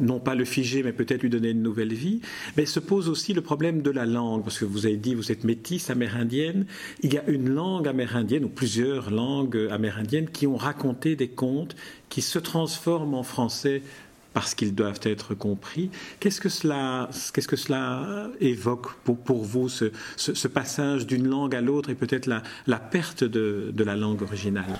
non 0.00 0.18
pas 0.18 0.34
le 0.34 0.44
figer, 0.44 0.82
mais 0.82 0.92
peut-être 0.92 1.22
lui 1.22 1.30
donner 1.30 1.50
une 1.50 1.62
nouvelle 1.62 1.92
vie, 1.92 2.20
mais 2.56 2.66
se 2.66 2.80
pose 2.80 3.08
aussi 3.08 3.34
le 3.34 3.42
problème 3.42 3.82
de 3.82 3.90
la 3.90 4.06
langue, 4.06 4.42
parce 4.42 4.58
que 4.58 4.64
vous 4.64 4.86
avez 4.86 4.96
dit, 4.96 5.14
vous 5.14 5.30
êtes 5.30 5.44
métisse 5.44 5.90
amérindienne, 5.90 6.66
il 7.02 7.12
y 7.12 7.18
a 7.18 7.28
une 7.28 7.50
langue 7.50 7.86
amérindienne, 7.86 8.44
ou 8.44 8.48
plusieurs 8.48 9.10
langues 9.10 9.68
amérindiennes, 9.70 10.30
qui 10.30 10.46
ont 10.46 10.56
raconté 10.56 11.16
des 11.16 11.28
contes 11.28 11.76
qui 12.08 12.22
se 12.22 12.38
transforment 12.38 13.14
en 13.14 13.22
français 13.22 13.82
parce 14.32 14.54
qu'ils 14.54 14.74
doivent 14.74 15.00
être 15.02 15.34
compris. 15.34 15.90
Qu'est-ce 16.20 16.40
que 16.40 16.48
cela, 16.48 17.08
qu'est-ce 17.32 17.48
que 17.48 17.56
cela 17.56 18.28
évoque 18.40 18.94
pour, 19.04 19.42
vous, 19.42 19.68
ce, 19.68 20.48
passage 20.48 21.06
d'une 21.06 21.26
langue 21.28 21.54
à 21.54 21.60
l'autre 21.60 21.90
et 21.90 21.94
peut-être 21.94 22.26
la, 22.26 22.78
perte 22.78 23.24
de, 23.24 23.72
la 23.76 23.96
langue 23.96 24.22
originale? 24.22 24.78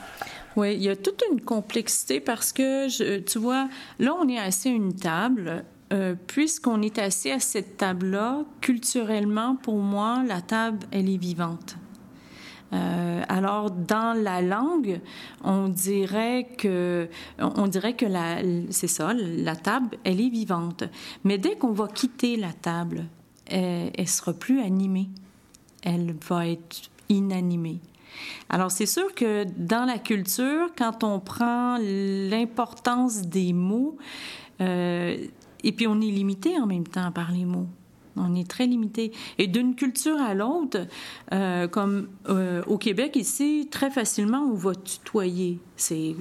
Oui, 0.57 0.75
il 0.75 0.83
y 0.83 0.89
a 0.89 0.97
toute 0.97 1.23
une 1.31 1.41
complexité 1.41 2.21
parce 2.21 2.53
que, 2.53 3.21
tu 3.21 3.39
vois, 3.39 3.69
là, 3.99 4.15
on 4.21 4.29
est 4.29 4.39
assis 4.39 4.69
à 4.69 4.73
une 4.73 4.95
table. 4.95 5.65
Euh, 5.91 6.15
puisqu'on 6.27 6.83
est 6.83 6.99
assis 6.99 7.31
à 7.31 7.41
cette 7.41 7.79
table-là, 7.79 8.45
culturellement, 8.61 9.57
pour 9.57 9.79
moi, 9.79 10.23
la 10.29 10.43
table, 10.43 10.81
elle 10.91 11.09
est 11.09 11.17
vivante. 11.17 11.77
Euh, 12.73 13.23
alors, 13.29 13.71
dans 13.71 14.17
la 14.21 14.43
langue, 14.43 15.01
on 15.43 15.69
dirait 15.69 16.49
que, 16.59 17.09
on 17.39 17.67
dirait 17.67 17.95
que 17.95 18.07
c'est 18.71 18.89
ça, 18.89 19.15
la 19.15 19.57
table, 19.57 19.97
elle 20.05 20.21
est 20.21 20.29
vivante. 20.29 20.85
Mais 21.25 21.39
dès 21.39 21.57
qu'on 21.57 21.73
va 21.73 21.89
quitter 21.89 22.37
la 22.37 22.53
table, 22.53 23.07
elle, 23.47 23.91
elle 23.97 24.09
sera 24.09 24.33
plus 24.33 24.61
animée. 24.61 25.09
Elle 25.83 26.15
va 26.29 26.47
être 26.47 26.91
inanimée. 27.09 27.81
Alors, 28.49 28.71
c'est 28.71 28.87
sûr 28.87 29.15
que 29.15 29.45
dans 29.57 29.85
la 29.85 29.99
culture, 29.99 30.71
quand 30.77 31.05
on 31.05 31.21
prend 31.21 31.79
l'importance 31.81 33.23
des 33.23 33.53
mots, 33.53 33.97
euh, 34.61 35.17
et 35.65 35.73
puis 35.73 35.87
on 35.87 36.01
est 36.01 36.11
limité 36.11 36.59
en 36.59 36.67
même 36.67 36.87
temps 36.87 37.13
par 37.13 37.33
les 37.33 37.45
mots. 37.45 37.67
On 38.19 38.35
est 38.35 38.49
très 38.49 38.67
limité. 38.67 39.13
Et 39.39 39.47
d'une 39.47 39.75
culture 39.75 40.21
à 40.21 40.35
l'autre, 40.35 40.87
euh, 41.33 41.69
comme 41.69 42.09
euh, 42.29 42.63
au 42.67 42.79
Québec 42.79 43.17
ici, 43.17 43.69
très 43.71 43.91
facilement, 43.91 44.41
on 44.41 44.55
va 44.55 44.75
tutoyer. 44.75 45.59
C'est 45.77 46.17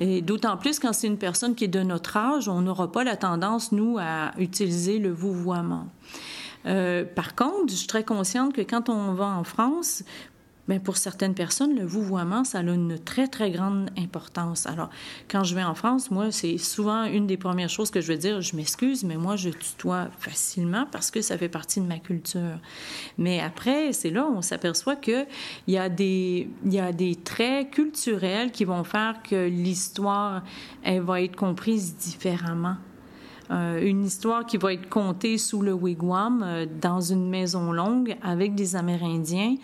et 0.00 0.20
d'autant 0.20 0.56
plus 0.56 0.78
quand 0.78 0.92
c'est 0.92 1.06
une 1.06 1.18
personne 1.18 1.54
qui 1.54 1.64
est 1.64 1.68
de 1.68 1.82
notre 1.82 2.16
âge, 2.16 2.48
on 2.48 2.60
n'aura 2.60 2.92
pas 2.92 3.02
la 3.02 3.16
tendance, 3.16 3.72
nous, 3.72 3.96
à 3.98 4.32
utiliser 4.38 4.98
le 4.98 5.10
vouvoiement. 5.10 5.88
Euh, 6.66 7.04
par 7.04 7.34
contre, 7.34 7.70
je 7.70 7.74
suis 7.74 7.86
très 7.86 8.04
consciente 8.04 8.54
que 8.54 8.62
quand 8.62 8.88
on 8.88 9.12
va 9.12 9.26
en 9.26 9.44
France, 9.44 10.02
Bien, 10.66 10.78
pour 10.78 10.96
certaines 10.96 11.34
personnes, 11.34 11.76
le 11.76 11.84
vouvoiement, 11.84 12.42
ça 12.42 12.60
a 12.60 12.62
une 12.62 12.98
très, 12.98 13.28
très 13.28 13.50
grande 13.50 13.90
importance. 13.98 14.66
Alors, 14.66 14.88
quand 15.28 15.44
je 15.44 15.54
vais 15.54 15.62
en 15.62 15.74
France, 15.74 16.10
moi, 16.10 16.32
c'est 16.32 16.56
souvent 16.56 17.04
une 17.04 17.26
des 17.26 17.36
premières 17.36 17.68
choses 17.68 17.90
que 17.90 18.00
je 18.00 18.08
vais 18.08 18.16
dire, 18.16 18.40
je 18.40 18.56
m'excuse, 18.56 19.04
mais 19.04 19.18
moi, 19.18 19.36
je 19.36 19.50
tutoie 19.50 20.08
facilement 20.18 20.86
parce 20.90 21.10
que 21.10 21.20
ça 21.20 21.36
fait 21.36 21.50
partie 21.50 21.80
de 21.80 21.86
ma 21.86 21.98
culture. 21.98 22.58
Mais 23.18 23.40
après, 23.40 23.92
c'est 23.92 24.08
là 24.08 24.26
où 24.26 24.36
on 24.36 24.42
s'aperçoit 24.42 24.96
qu'il 24.96 25.26
y, 25.68 25.76
a 25.76 25.90
des, 25.90 26.48
y 26.64 26.78
a 26.78 26.92
des 26.92 27.14
traits 27.16 27.70
culturels 27.70 28.50
qui 28.50 28.64
vont 28.64 28.84
faire 28.84 29.22
que 29.22 29.46
l'histoire, 29.46 30.42
va 30.84 31.20
être 31.20 31.36
comprise 31.36 31.96
différemment. 31.96 32.76
Euh, 33.50 33.82
une 33.82 34.04
histoire 34.04 34.46
qui 34.46 34.56
va 34.56 34.72
être 34.72 34.88
contée 34.88 35.36
sous 35.36 35.60
le 35.60 35.74
wigwam 35.74 36.42
euh, 36.42 36.66
dans 36.80 37.00
une 37.02 37.28
maison 37.28 37.72
longue 37.72 38.16
avec 38.22 38.54
des 38.54 38.74
Amérindiens 38.74 39.56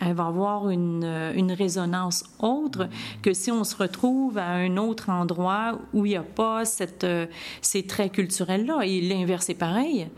elle 0.00 0.14
va 0.14 0.26
avoir 0.26 0.70
une, 0.70 1.04
euh, 1.04 1.32
une, 1.34 1.52
résonance 1.52 2.24
autre 2.38 2.88
que 3.22 3.32
si 3.32 3.50
on 3.50 3.64
se 3.64 3.76
retrouve 3.76 4.38
à 4.38 4.50
un 4.50 4.76
autre 4.76 5.10
endroit 5.10 5.78
où 5.92 6.06
il 6.06 6.10
n'y 6.10 6.16
a 6.16 6.22
pas 6.22 6.64
cette, 6.64 7.04
euh, 7.04 7.26
ces 7.62 7.86
traits 7.86 8.12
culturels-là. 8.12 8.80
Et 8.84 9.00
l'inverse 9.00 9.48
est 9.48 9.54
pareil. 9.54 10.08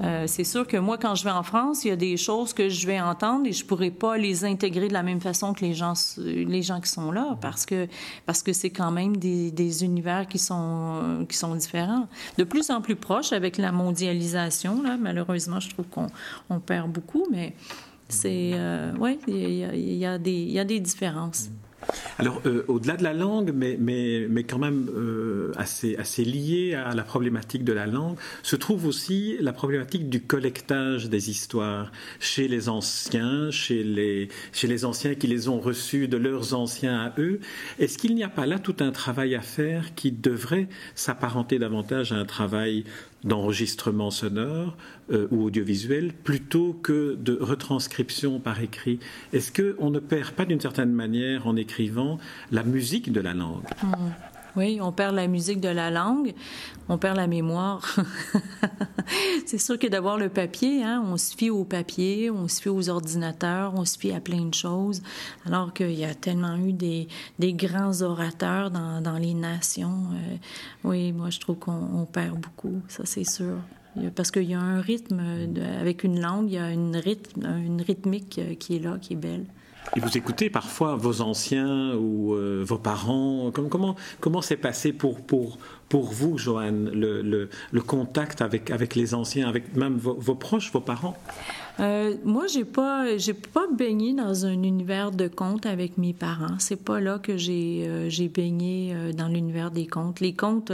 Euh, 0.00 0.24
c'est 0.26 0.44
sûr 0.44 0.66
que 0.66 0.76
moi, 0.76 0.98
quand 0.98 1.14
je 1.14 1.22
vais 1.22 1.30
en 1.30 1.44
France, 1.44 1.84
il 1.84 1.88
y 1.88 1.90
a 1.92 1.96
des 1.96 2.16
choses 2.16 2.52
que 2.52 2.68
je 2.68 2.84
vais 2.86 3.00
entendre 3.00 3.46
et 3.46 3.52
je 3.52 3.64
pourrais 3.64 3.92
pas 3.92 4.16
les 4.16 4.44
intégrer 4.44 4.88
de 4.88 4.92
la 4.92 5.04
même 5.04 5.20
façon 5.20 5.54
que 5.54 5.64
les 5.64 5.72
gens, 5.72 5.92
les 6.18 6.62
gens 6.62 6.80
qui 6.80 6.90
sont 6.90 7.12
là, 7.12 7.38
parce 7.40 7.64
que 7.64 7.86
parce 8.26 8.42
que 8.42 8.52
c'est 8.52 8.70
quand 8.70 8.90
même 8.90 9.16
des, 9.16 9.52
des, 9.52 9.84
univers 9.84 10.26
qui 10.26 10.40
sont 10.40 11.24
qui 11.28 11.36
sont 11.36 11.54
différents. 11.54 12.08
De 12.38 12.44
plus 12.44 12.70
en 12.70 12.80
plus 12.80 12.96
proches 12.96 13.32
avec 13.32 13.56
la 13.56 13.70
mondialisation, 13.70 14.82
là, 14.82 14.96
malheureusement, 15.00 15.60
je 15.60 15.70
trouve 15.70 15.86
qu'on 15.86 16.08
on 16.50 16.58
perd 16.58 16.90
beaucoup, 16.90 17.28
mais 17.30 17.54
il 18.24 19.96
y, 19.96 20.06
a 20.06 20.18
des 20.64 20.80
différences. 20.80 21.50
Alors, 22.18 22.40
euh, 22.46 22.64
au-delà 22.68 22.96
de 22.96 23.02
la 23.02 23.12
langue, 23.12 23.52
mais, 23.54 24.44
quand 24.48 24.58
même 24.58 24.88
euh, 24.94 25.52
assez, 25.56 25.96
assez 25.96 26.24
lié 26.24 26.74
à 26.74 26.94
la 26.94 27.02
problématique 27.02 27.64
de 27.64 27.72
la 27.72 27.86
langue, 27.86 28.16
se 28.42 28.56
trouve 28.56 28.86
aussi 28.86 29.36
la 29.40 29.52
problématique 29.52 30.08
du 30.08 30.20
collectage 30.20 31.08
des 31.08 31.30
histoires 31.30 31.90
chez 32.20 32.48
les 32.48 32.68
anciens, 32.68 33.50
chez 33.50 33.82
les, 33.82 34.28
chez 34.52 34.66
les 34.66 34.84
anciens 34.84 35.14
qui 35.14 35.26
les 35.26 35.48
ont 35.48 35.60
reçues 35.60 36.08
de 36.08 36.16
leurs 36.16 36.54
anciens 36.54 37.00
à 37.00 37.12
eux. 37.18 37.40
Est-ce 37.78 37.98
qu'il 37.98 38.14
n'y 38.14 38.24
a 38.24 38.28
pas 38.28 38.46
là 38.46 38.58
tout 38.58 38.76
un 38.80 38.92
travail 38.92 39.34
à 39.34 39.40
faire 39.40 39.94
qui 39.94 40.12
devrait 40.12 40.68
s'apparenter 40.94 41.58
davantage 41.58 42.12
à 42.12 42.16
un 42.16 42.24
travail 42.24 42.84
d'enregistrement 43.24 44.10
sonore 44.10 44.76
euh, 45.10 45.26
ou 45.30 45.44
audiovisuel 45.44 46.12
plutôt 46.12 46.74
que 46.74 47.14
de 47.14 47.36
retranscription 47.40 48.38
par 48.38 48.60
écrit. 48.60 49.00
Est-ce 49.32 49.50
qu'on 49.52 49.90
ne 49.90 49.98
perd 49.98 50.32
pas 50.32 50.44
d'une 50.44 50.60
certaine 50.60 50.92
manière 50.92 51.46
en 51.46 51.56
écrivant 51.56 52.18
la 52.52 52.62
musique 52.62 53.12
de 53.12 53.20
la 53.20 53.34
langue? 53.34 53.64
Mmh. 53.82 54.33
Oui, 54.56 54.78
on 54.80 54.92
perd 54.92 55.16
la 55.16 55.26
musique 55.26 55.60
de 55.60 55.68
la 55.68 55.90
langue, 55.90 56.32
on 56.88 56.96
perd 56.96 57.16
la 57.16 57.26
mémoire. 57.26 57.96
c'est 59.46 59.58
sûr 59.58 59.78
que 59.78 59.88
d'avoir 59.88 60.16
le 60.16 60.28
papier, 60.28 60.84
hein, 60.84 61.04
on 61.04 61.16
se 61.16 61.34
fie 61.36 61.50
au 61.50 61.64
papier, 61.64 62.30
on 62.30 62.46
se 62.46 62.62
fie 62.62 62.68
aux 62.68 62.88
ordinateurs, 62.88 63.72
on 63.74 63.84
se 63.84 63.98
fie 63.98 64.12
à 64.12 64.20
plein 64.20 64.44
de 64.44 64.54
choses, 64.54 65.02
alors 65.44 65.72
qu'il 65.72 65.92
y 65.92 66.04
a 66.04 66.14
tellement 66.14 66.56
eu 66.56 66.72
des, 66.72 67.08
grands 67.40 68.02
orateurs 68.02 68.70
dans, 68.70 69.00
dans 69.00 69.18
les 69.18 69.34
nations. 69.34 70.04
Euh, 70.12 70.36
oui, 70.84 71.12
moi, 71.12 71.30
je 71.30 71.40
trouve 71.40 71.58
qu'on 71.58 72.06
perd 72.10 72.38
beaucoup, 72.38 72.80
ça 72.88 73.04
c'est 73.04 73.24
sûr. 73.24 73.56
Parce 74.14 74.30
qu'il 74.30 74.44
y 74.44 74.54
a 74.54 74.60
un 74.60 74.80
rythme, 74.80 75.20
avec 75.80 76.04
une 76.04 76.20
langue, 76.20 76.48
il 76.48 76.54
y 76.54 76.58
a 76.58 76.70
une, 76.70 76.96
rythme, 76.96 77.44
une 77.44 77.80
rythmique 77.80 78.40
euh, 78.40 78.54
qui 78.54 78.76
est 78.76 78.80
là, 78.80 78.98
qui 79.00 79.12
est 79.12 79.16
belle. 79.16 79.46
Et 79.96 80.00
vous 80.00 80.16
écoutez 80.16 80.50
parfois 80.50 80.96
vos 80.96 81.20
anciens 81.20 81.94
ou 81.94 82.34
euh, 82.34 82.64
vos 82.66 82.78
parents. 82.78 83.50
Comment 83.52 83.96
comment 84.20 84.42
s'est 84.42 84.56
passé 84.56 84.92
pour 84.92 85.20
pour 85.24 85.58
pour 85.88 86.12
vous, 86.12 86.38
Joanne, 86.38 86.90
le, 86.90 87.22
le, 87.22 87.48
le, 87.72 87.80
contact 87.82 88.40
avec 88.42 88.70
avec 88.70 88.94
les 88.94 89.14
anciens, 89.14 89.48
avec 89.48 89.76
même 89.76 89.96
vos, 89.96 90.14
vos 90.14 90.34
proches, 90.34 90.72
vos 90.72 90.80
parents? 90.80 91.16
Euh, 91.80 92.14
moi, 92.24 92.46
j'ai 92.46 92.64
pas, 92.64 93.16
j'ai 93.18 93.34
pas 93.34 93.66
baigné 93.66 94.14
dans 94.14 94.46
un 94.46 94.62
univers 94.62 95.10
de 95.10 95.26
contes 95.26 95.66
avec 95.66 95.98
mes 95.98 96.12
parents. 96.12 96.56
C'est 96.58 96.82
pas 96.82 97.00
là 97.00 97.18
que 97.18 97.36
j'ai, 97.36 97.84
euh, 97.86 98.08
j'ai 98.08 98.28
baigné 98.28 98.92
euh, 98.94 99.12
dans 99.12 99.26
l'univers 99.26 99.70
des 99.72 99.86
contes. 99.86 100.20
Les 100.20 100.34
contes, 100.34 100.72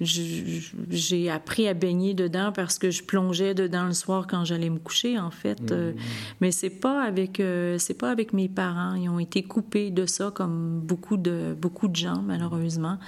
j'ai 0.00 1.30
appris 1.30 1.68
à 1.68 1.74
baigner 1.74 2.14
dedans 2.14 2.50
parce 2.52 2.78
que 2.78 2.90
je 2.90 3.04
plongeais 3.04 3.54
dedans 3.54 3.84
le 3.84 3.92
soir 3.92 4.26
quand 4.26 4.44
j'allais 4.44 4.70
me 4.70 4.78
coucher, 4.78 5.18
en 5.18 5.30
fait. 5.30 5.70
Mmh. 5.70 5.94
mais 6.40 6.50
c'est 6.50 6.70
pas 6.70 7.02
avec, 7.02 7.40
c'est 7.78 7.96
pas 7.96 8.10
avec 8.10 8.32
mes 8.32 8.48
parents. 8.48 8.94
Ils 8.94 9.08
ont 9.08 9.18
été 9.18 9.42
coupés 9.42 9.90
de 9.90 10.06
ça, 10.06 10.32
comme 10.34 10.80
beaucoup 10.80 11.16
de 11.16 11.54
beaucoup 11.58 11.88
de 11.88 11.96
gens, 11.96 12.22
malheureusement. 12.22 12.98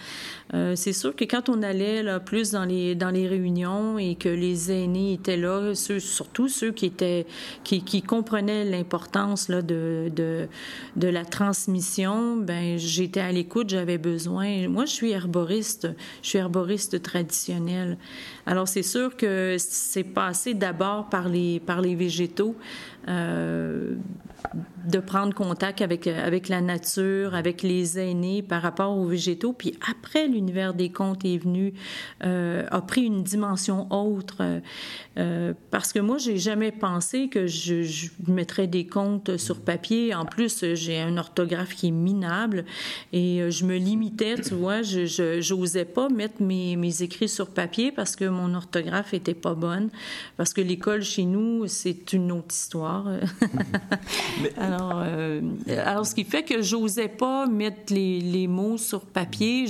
c'est 0.52 0.92
sûr 0.92 1.16
que 1.16 1.24
quand 1.34 1.48
on 1.48 1.64
allait 1.64 2.04
là 2.04 2.20
plus 2.20 2.52
dans 2.52 2.64
les 2.64 2.94
dans 2.94 3.10
les 3.10 3.26
réunions 3.26 3.98
et 3.98 4.14
que 4.14 4.28
les 4.28 4.70
aînés 4.70 5.14
étaient 5.14 5.36
là, 5.36 5.74
ceux, 5.74 5.98
surtout 5.98 6.48
ceux 6.48 6.70
qui 6.70 6.86
étaient 6.86 7.26
qui, 7.64 8.02
comprenaient 8.02 8.64
l'importance 8.64 9.48
là, 9.48 9.60
de, 9.60 10.12
de, 10.14 10.46
de, 10.94 11.08
la 11.08 11.24
transmission, 11.24 12.36
ben 12.36 12.78
j'étais 12.78 13.18
à 13.18 13.32
l'écoute, 13.32 13.70
j'avais 13.70 13.98
besoin. 13.98 14.68
Moi, 14.68 14.84
je 14.84 14.92
suis 14.92 15.10
herboriste, 15.10 15.88
je 16.22 16.28
suis 16.28 16.38
herboriste 16.38 17.02
traditionnel. 17.02 17.98
Alors, 18.46 18.68
c'est 18.68 18.84
sûr 18.84 19.16
que 19.16 19.56
c'est 19.58 20.04
passé 20.04 20.54
d'abord 20.54 21.08
par 21.08 21.28
les, 21.28 21.58
par 21.58 21.80
les 21.80 21.96
végétaux. 21.96 22.54
Euh, 23.08 23.94
de 24.86 24.98
prendre 24.98 25.34
contact 25.34 25.80
avec, 25.80 26.06
avec 26.06 26.48
la 26.48 26.60
nature, 26.60 27.34
avec 27.34 27.62
les 27.62 27.98
aînés 27.98 28.42
par 28.42 28.62
rapport 28.62 28.96
aux 28.96 29.06
végétaux. 29.06 29.52
Puis 29.52 29.78
après, 29.90 30.28
l'univers 30.28 30.74
des 30.74 30.90
contes 30.90 31.24
est 31.24 31.38
venu, 31.38 31.72
euh, 32.22 32.66
a 32.70 32.82
pris 32.82 33.02
une 33.02 33.22
dimension 33.22 33.90
autre. 33.90 34.60
Euh, 35.16 35.54
parce 35.70 35.92
que 35.92 36.00
moi, 36.00 36.18
j'ai 36.18 36.36
jamais 36.36 36.70
pensé 36.70 37.28
que 37.28 37.46
je, 37.46 38.08
mettrais 38.28 38.66
des 38.66 38.86
contes 38.86 39.36
sur 39.38 39.60
papier. 39.60 40.14
En 40.14 40.26
plus, 40.26 40.74
j'ai 40.74 41.00
un 41.00 41.16
orthographe 41.16 41.74
qui 41.74 41.88
est 41.88 41.92
minable 41.92 42.64
et 43.12 43.40
euh, 43.40 43.50
je 43.50 43.64
me 43.64 43.76
limitais, 43.76 44.36
tu 44.36 44.54
vois, 44.54 44.82
je 44.82 45.54
n'osais 45.54 45.84
pas 45.86 46.08
mettre 46.08 46.42
mes, 46.42 46.76
mes 46.76 47.02
écrits 47.02 47.28
sur 47.28 47.48
papier 47.48 47.90
parce 47.90 48.16
que 48.16 48.26
mon 48.26 48.54
orthographe 48.54 49.14
était 49.14 49.34
pas 49.34 49.54
bonne. 49.54 49.88
Parce 50.36 50.52
que 50.52 50.60
l'école 50.60 51.02
chez 51.02 51.24
nous, 51.24 51.66
c'est 51.68 52.12
une 52.12 52.32
autre 52.32 52.54
histoire. 52.54 53.06
alors, 54.56 55.02
euh, 55.04 55.40
alors, 55.84 56.06
ce 56.06 56.14
qui 56.14 56.24
fait 56.24 56.42
que 56.42 56.62
j'osais 56.62 57.08
pas 57.08 57.46
mettre 57.46 57.92
les, 57.92 58.20
les 58.20 58.46
mots 58.46 58.78
sur 58.78 59.02
papier 59.02 59.66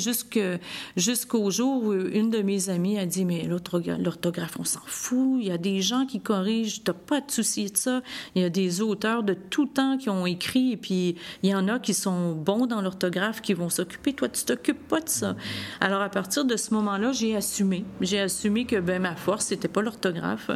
jusqu'au 0.97 1.51
jour 1.51 1.85
où 1.85 1.93
une 1.93 2.31
de 2.31 2.43
mes 2.43 2.69
amies 2.71 2.99
a 2.99 3.07
dit, 3.07 3.25
mais 3.25 3.45
l'orthographe, 3.45 4.57
on 4.59 4.65
s'en 4.65 4.81
fout. 4.87 5.39
Il 5.41 5.47
y 5.47 5.51
a 5.51 5.59
des 5.59 5.81
gens 5.81 6.07
qui 6.07 6.21
corrigent. 6.21 6.83
T'as 6.85 6.93
pas 6.93 7.21
de 7.21 7.31
souci 7.31 7.71
de 7.71 7.77
ça. 7.77 8.03
Il 8.35 8.43
y 8.43 8.45
a 8.45 8.51
des 8.51 8.81
auteurs 8.81 9.23
de 9.23 9.35
tout 9.35 9.67
temps 9.67 9.99
qui 9.99 10.11
ont 10.11 10.27
écrit 10.27 10.73
et 10.73 10.77
puis 10.77 11.17
il 11.43 11.51
y 11.51 11.55
en 11.55 11.69
a 11.69 11.79
qui 11.79 11.95
sont 11.95 12.33
bons 12.33 12.67
dans 12.67 12.81
l'orthographe, 12.81 13.41
qui 13.41 13.55
vont 13.55 13.69
s'occuper. 13.69 14.13
Toi, 14.13 14.29
tu 14.29 14.45
t'occupes 14.45 14.89
pas 14.89 15.01
de 15.01 15.09
ça. 15.09 15.37
Alors, 15.81 16.03
à 16.03 16.09
partir 16.09 16.45
de 16.45 16.57
ce 16.57 16.73
moment-là, 16.75 17.13
j'ai 17.13 17.37
assumé. 17.37 17.85
J'ai 18.01 18.21
assumé 18.21 18.65
que 18.65 18.77
ben, 18.77 19.03
ma 19.03 19.17
force, 19.17 19.47
c'était 19.47 19.69
pas 19.69 19.83
l'orthographe 19.83 20.51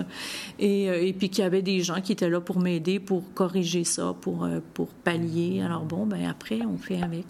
et, 0.59 0.89
euh, 0.89 1.03
et 1.03 1.13
puis 1.13 1.31
qu'il 1.31 1.45
y 1.45 1.47
avait 1.47 1.63
des 1.63 1.81
gens 1.81 2.01
qui 2.01 2.13
étaient 2.13 2.29
là 2.29 2.41
pour 2.41 2.59
m'aider, 2.59 2.99
pour 3.01 3.33
corriger 3.35 3.85
ça, 3.89 4.15
pour, 4.21 4.45
euh, 4.45 4.61
pour 4.75 4.89
pallier. 4.89 5.63
Alors 5.63 5.85
bon, 5.85 6.07
ben 6.07 6.27
après, 6.27 6.61
on 6.65 6.77
fait 6.77 7.03
avec. 7.03 7.25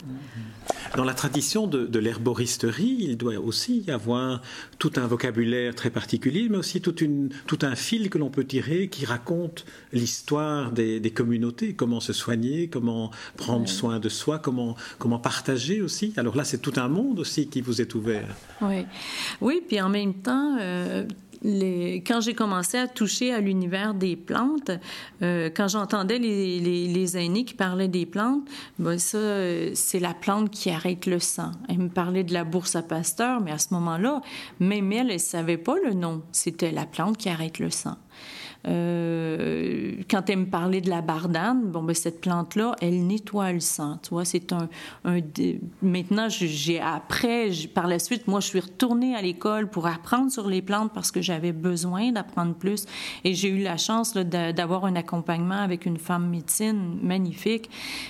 Dans 0.96 1.04
la 1.04 1.14
tradition 1.14 1.66
de, 1.66 1.86
de 1.86 1.98
l'herboristerie, 1.98 2.96
il 3.00 3.16
doit 3.16 3.36
aussi 3.38 3.84
y 3.86 3.90
avoir 3.90 4.42
tout 4.78 4.92
un 4.96 5.06
vocabulaire 5.06 5.74
très 5.74 5.90
particulier, 5.90 6.48
mais 6.50 6.56
aussi 6.56 6.80
toute 6.80 7.00
une, 7.00 7.30
tout 7.46 7.58
un 7.62 7.74
fil 7.74 8.10
que 8.10 8.18
l'on 8.18 8.30
peut 8.30 8.44
tirer 8.44 8.88
qui 8.88 9.04
raconte 9.04 9.64
l'histoire 9.92 10.72
des, 10.72 11.00
des, 11.00 11.10
communautés, 11.10 11.74
comment 11.74 12.00
se 12.00 12.12
soigner, 12.12 12.68
comment 12.68 13.10
prendre 13.36 13.68
soin 13.68 13.98
de 13.98 14.08
soi, 14.08 14.38
comment, 14.38 14.76
comment 14.98 15.18
partager 15.18 15.82
aussi. 15.82 16.12
Alors 16.16 16.36
là, 16.36 16.44
c'est 16.44 16.58
tout 16.58 16.74
un 16.76 16.88
monde 16.88 17.20
aussi 17.20 17.48
qui 17.48 17.60
vous 17.60 17.80
est 17.80 17.94
ouvert. 17.94 18.28
Oui, 18.60 18.86
oui 19.40 19.62
puis 19.66 19.80
en 19.80 19.88
même 19.88 20.14
temps, 20.14 20.56
euh, 20.60 21.04
quand 21.42 22.20
j'ai 22.20 22.34
commencé 22.34 22.78
à 22.78 22.88
toucher 22.88 23.32
à 23.32 23.40
l'univers 23.40 23.94
des 23.94 24.16
plantes, 24.16 24.70
euh, 25.22 25.50
quand 25.54 25.68
j'entendais 25.68 26.18
les, 26.18 26.58
les, 26.60 27.16
aînés 27.16 27.44
qui 27.44 27.54
parlaient 27.54 27.88
des 27.88 28.06
plantes, 28.06 28.42
ben 28.78 28.98
ça, 28.98 29.18
c'est 29.74 30.00
la 30.00 30.14
plante 30.14 30.50
qui 30.50 30.70
arrête 30.70 31.06
le 31.06 31.18
sang. 31.18 31.52
Elle 31.68 31.78
me 31.78 31.88
parlait 31.88 32.24
de 32.24 32.32
la 32.32 32.44
bourse 32.44 32.76
à 32.76 32.82
Pasteur, 32.82 33.40
mais 33.40 33.52
à 33.52 33.58
ce 33.58 33.72
moment-là, 33.74 34.20
même 34.60 34.92
elle, 34.92 35.08
elle 35.08 35.14
ne 35.14 35.18
savait 35.18 35.58
pas 35.58 35.76
le 35.84 35.94
nom. 35.94 36.22
C'était 36.32 36.72
la 36.72 36.86
plante 36.86 37.16
qui 37.16 37.28
arrête 37.28 37.58
le 37.58 37.70
sang. 37.70 37.96
Euh, 38.66 39.57
quand 40.08 40.30
elle 40.30 40.38
me 40.38 40.46
parlait 40.46 40.80
de 40.80 40.88
la 40.88 41.02
bardane, 41.02 41.70
bon, 41.70 41.82
ben, 41.82 41.94
cette 41.94 42.20
plante-là, 42.20 42.74
elle 42.80 43.06
nettoie 43.06 43.52
le 43.52 43.60
sang. 43.60 43.98
Tu 44.02 44.10
vois, 44.10 44.24
c'est 44.24 44.52
un, 44.52 44.68
un, 45.04 45.20
Maintenant, 45.82 46.28
j'ai 46.28 46.80
après, 46.80 47.50
par 47.74 47.86
la 47.86 47.98
suite, 47.98 48.26
moi, 48.26 48.40
je 48.40 48.46
suis 48.46 48.60
retournée 48.60 49.14
à 49.14 49.22
l'école 49.22 49.68
pour 49.68 49.86
apprendre 49.86 50.30
sur 50.30 50.48
les 50.48 50.62
plantes 50.62 50.92
parce 50.94 51.10
que 51.10 51.20
j'avais 51.20 51.52
besoin 51.52 52.12
d'apprendre 52.12 52.54
plus. 52.54 52.86
Et 53.24 53.34
j'ai 53.34 53.48
eu 53.48 53.62
la 53.62 53.76
chance 53.76 54.14
d'avoir 54.14 54.84
un 54.84 54.96
accompagnement 54.96 55.60
avec 55.60 55.86
une 55.86 55.98
femme 55.98 56.28
médecine 56.28 56.98
magnifique. 57.02 57.68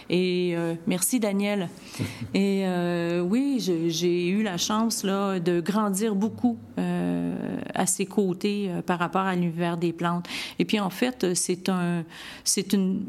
Et 0.08 0.54
euh, 0.56 0.74
merci, 0.86 1.20
Daniel. 1.20 1.68
Et 2.34 2.62
euh, 2.66 3.20
oui, 3.20 3.58
j'ai 3.88 4.28
eu 4.28 4.42
la 4.42 4.56
chance 4.56 5.04
là, 5.04 5.40
de 5.40 5.60
grandir 5.60 6.14
beaucoup 6.14 6.58
à 7.74 7.86
ses 7.86 8.06
côtés 8.06 8.70
par 8.86 8.98
rapport 8.98 9.22
à 9.22 9.34
l'univers 9.34 9.76
des 9.76 9.92
plantes. 9.92 10.26
Et 10.58 10.64
puis 10.64 10.78
en 10.78 10.90
fait, 10.90 11.34
c'est 11.34 11.68
un, 11.68 11.87
c'est 12.44 12.72
une 12.72 13.04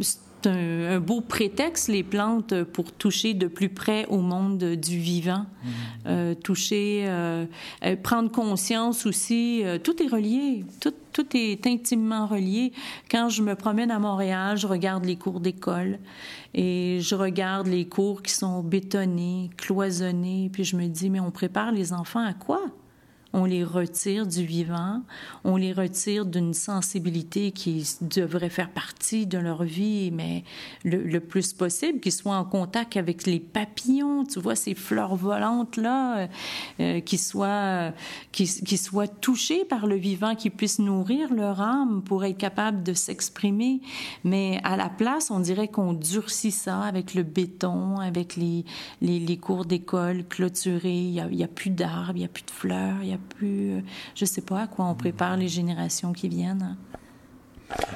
un, 0.47 0.99
beau 0.99 1.21
prétexte, 1.21 1.87
les 1.87 2.03
plantes, 2.03 2.63
pour 2.63 2.91
toucher 2.91 3.33
de 3.33 3.47
plus 3.47 3.69
près 3.69 4.05
au 4.07 4.19
monde 4.19 4.63
du 4.63 4.97
vivant. 4.97 5.45
Mmh. 5.63 5.67
Euh, 6.07 6.35
toucher, 6.35 7.03
euh, 7.07 7.45
euh, 7.83 7.95
prendre 7.95 8.31
conscience 8.31 9.05
aussi, 9.05 9.63
tout 9.83 10.01
est 10.01 10.07
relié, 10.07 10.63
tout, 10.79 10.93
tout, 11.11 11.25
est 11.35 11.65
intimement 11.67 12.27
relié. 12.27 12.71
Quand 13.09 13.29
je 13.29 13.41
me 13.41 13.55
promène 13.55 13.91
à 13.91 13.99
Montréal, 13.99 14.57
je 14.57 14.67
regarde 14.67 15.05
les 15.05 15.15
cours 15.15 15.39
d'école 15.39 15.99
et 16.53 16.99
je 17.01 17.15
regarde 17.15 17.67
les 17.67 17.87
cours 17.87 18.21
qui 18.21 18.33
sont 18.33 18.61
bétonnés, 18.61 19.49
cloisonnés, 19.57 20.49
puis 20.51 20.63
je 20.63 20.75
me 20.75 20.87
dis, 20.87 21.09
mais 21.09 21.19
on 21.19 21.31
prépare 21.31 21.71
les 21.71 21.93
enfants 21.93 22.25
à 22.25 22.33
quoi? 22.33 22.61
On 23.33 23.45
les 23.45 23.63
retire 23.63 24.25
du 24.25 24.45
vivant, 24.45 25.01
on 25.43 25.55
les 25.55 25.71
retire 25.71 26.25
d'une 26.25 26.53
sensibilité 26.53 27.51
qui 27.51 27.87
devrait 28.01 28.49
faire 28.49 28.71
partie 28.71 29.27
de 29.27 29.37
leur 29.37 29.63
vie, 29.63 30.11
mais 30.11 30.43
le, 30.83 31.19
plus 31.19 31.53
possible, 31.53 31.99
qu'ils 31.99 32.11
soient 32.11 32.37
en 32.37 32.45
contact 32.45 32.97
avec 32.97 33.27
les 33.27 33.39
papillons, 33.39 34.23
tu 34.23 34.39
vois, 34.39 34.55
ces 34.55 34.73
fleurs 34.73 35.15
volantes-là, 35.15 36.19
euh, 36.19 36.27
euh 36.79 36.99
qu'ils 37.01 37.19
soient, 37.19 37.93
soient 38.77 39.07
touchés 39.07 39.63
par 39.65 39.85
le 39.85 39.95
vivant, 39.95 40.35
qu'ils 40.35 40.51
puissent 40.51 40.79
nourrir 40.79 41.33
leur 41.33 41.61
âme 41.61 42.01
pour 42.03 42.25
être 42.25 42.37
capables 42.37 42.83
de 42.83 42.93
s'exprimer. 42.93 43.81
Mais 44.23 44.59
à 44.63 44.75
la 44.75 44.89
place, 44.89 45.29
on 45.29 45.39
dirait 45.39 45.67
qu'on 45.67 45.93
durcit 45.93 46.51
ça 46.51 46.81
avec 46.81 47.13
le 47.13 47.23
béton, 47.23 47.97
avec 47.97 48.35
les, 48.35 48.65
les, 49.01 49.37
cours 49.37 49.65
d'école 49.65 50.25
clôturés, 50.27 50.89
il 50.89 51.27
n'y 51.31 51.43
a, 51.43 51.47
plus 51.47 51.69
d'arbres, 51.69 52.13
il 52.15 52.19
n'y 52.19 52.25
a 52.25 52.29
plus 52.29 52.43
de 52.43 52.51
fleurs, 52.51 52.97
il 53.03 53.13
a 53.13 53.18
plus, 53.19 53.71
euh, 53.71 53.81
je 54.15 54.25
sais 54.25 54.41
pas 54.41 54.63
à 54.63 54.67
quoi 54.67 54.85
on 54.85 54.95
prépare 54.95 55.37
les 55.37 55.47
générations 55.47 56.13
qui 56.13 56.27
viennent. 56.27 56.77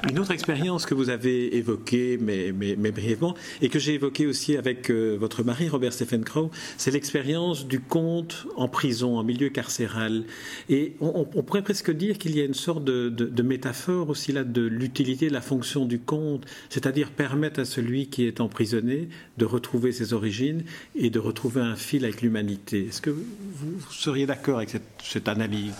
Une 0.10 0.20
autre 0.20 0.32
expérience 0.32 0.86
que 0.86 0.94
vous 0.94 1.10
avez 1.10 1.56
évoquée, 1.56 2.18
mais, 2.20 2.51
brièvement, 2.92 3.36
et 3.62 3.70
que 3.70 3.80
j'ai 3.80 3.94
évoquée 3.94 4.27
aussi 4.27 4.57
avec 4.57 4.92
euh, 4.92 5.16
votre 5.20 5.44
mari, 5.44 5.70
Robert 5.70 5.94
Stephen 5.94 6.24
Crow, 6.24 6.51
c'est 6.77 6.92
l'expérience 6.92 7.66
du 7.66 7.79
comte 7.79 8.46
en 8.55 8.68
prison, 8.68 9.18
en 9.18 9.24
milieu 9.24 9.50
carcéral. 9.50 10.25
Et 10.70 10.96
on, 11.00 11.24
pourrait 11.24 11.64
presque 11.64 11.92
dire 11.92 12.18
qu'il 12.18 12.36
y 12.36 12.42
a 12.42 12.46
une 12.46 12.53
sorte 12.53 12.83
de, 12.83 13.44
métaphore 13.44 14.09
aussi 14.09 14.31
là 14.31 14.44
de 14.44 14.62
l'utilité, 14.62 15.29
de 15.29 15.33
la 15.33 15.42
fonction 15.42 15.86
du 15.86 16.00
comte, 16.00 16.46
c'est-à-dire 16.70 17.09
permettre 17.09 17.62
à 17.62 17.66
celui 17.66 18.07
qui 18.07 18.25
est 18.25 18.42
emprisonné 18.42 19.09
de 19.38 19.46
retrouver 19.46 19.92
ses 19.92 20.14
origines 20.14 20.64
et 20.96 21.09
de 21.09 21.20
retrouver 21.20 21.62
un 21.62 21.75
fil 21.75 22.03
avec 22.03 22.22
l'humanité. 22.22 22.88
Est-ce 22.88 23.01
que 23.01 23.09
vous 23.09 23.79
seriez 23.90 24.25
d'accord 24.25 24.57
avec 24.57 24.72
cette 25.01 25.27
analyse? 25.27 25.74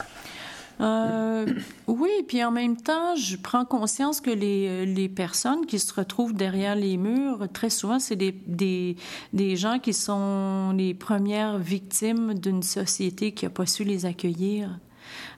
Euh, 0.82 1.46
oui, 1.88 2.10
puis 2.28 2.44
en 2.44 2.52
même 2.52 2.78
temps, 2.78 3.16
je 3.16 3.38
prends 3.38 3.64
conscience 3.64 4.22
que 4.22 4.32
les, 4.32 4.86
les, 4.86 5.08
personnes 5.08 5.66
qui 5.66 5.80
se 5.80 5.94
retrouvent 5.94 6.34
derrière 6.34 6.76
les 6.76 6.98
murs, 6.98 7.48
très 7.54 7.70
souvent, 7.70 8.00
c'est 8.00 8.16
des, 8.16 8.32
des, 8.48 8.96
des, 9.34 9.56
gens 9.56 9.80
qui 9.80 9.94
sont 9.94 10.74
les 10.76 10.94
premières 10.94 11.60
victimes 11.60 12.34
d'une 12.34 12.64
société 12.64 13.34
qui 13.34 13.46
n'a 13.46 13.52
pas 13.52 13.66
su 13.66 13.84
les 13.84 14.06
accueillir. 14.06 14.80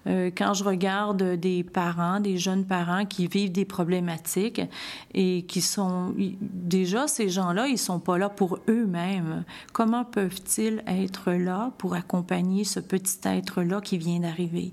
Euh, 0.07 0.31
quand 0.35 0.53
je 0.53 0.63
regarde 0.63 1.23
des 1.23 1.63
parents, 1.63 2.19
des 2.19 2.37
jeunes 2.37 2.65
parents 2.65 3.05
qui 3.05 3.27
vivent 3.27 3.51
des 3.51 3.65
problématiques 3.65 4.61
et 5.13 5.43
qui 5.47 5.61
sont 5.61 6.13
déjà 6.41 7.07
ces 7.07 7.29
gens-là, 7.29 7.67
ils 7.67 7.77
sont 7.77 7.99
pas 7.99 8.17
là 8.17 8.29
pour 8.29 8.59
eux-mêmes. 8.69 9.43
Comment 9.73 10.05
peuvent-ils 10.05 10.83
être 10.87 11.31
là 11.31 11.71
pour 11.77 11.95
accompagner 11.95 12.63
ce 12.63 12.79
petit 12.79 13.19
être-là 13.25 13.81
qui 13.81 13.97
vient 13.97 14.19
d'arriver? 14.19 14.71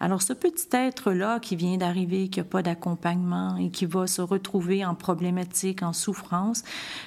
Alors 0.00 0.22
ce 0.22 0.32
petit 0.32 0.68
être-là 0.72 1.38
qui 1.40 1.56
vient 1.56 1.76
d'arriver, 1.76 2.28
qui 2.28 2.40
n'a 2.40 2.44
pas 2.44 2.62
d'accompagnement 2.62 3.56
et 3.56 3.70
qui 3.70 3.86
va 3.86 4.06
se 4.06 4.22
retrouver 4.22 4.84
en 4.84 4.94
problématique, 4.94 5.82
en 5.82 5.92
souffrance, 5.92 6.64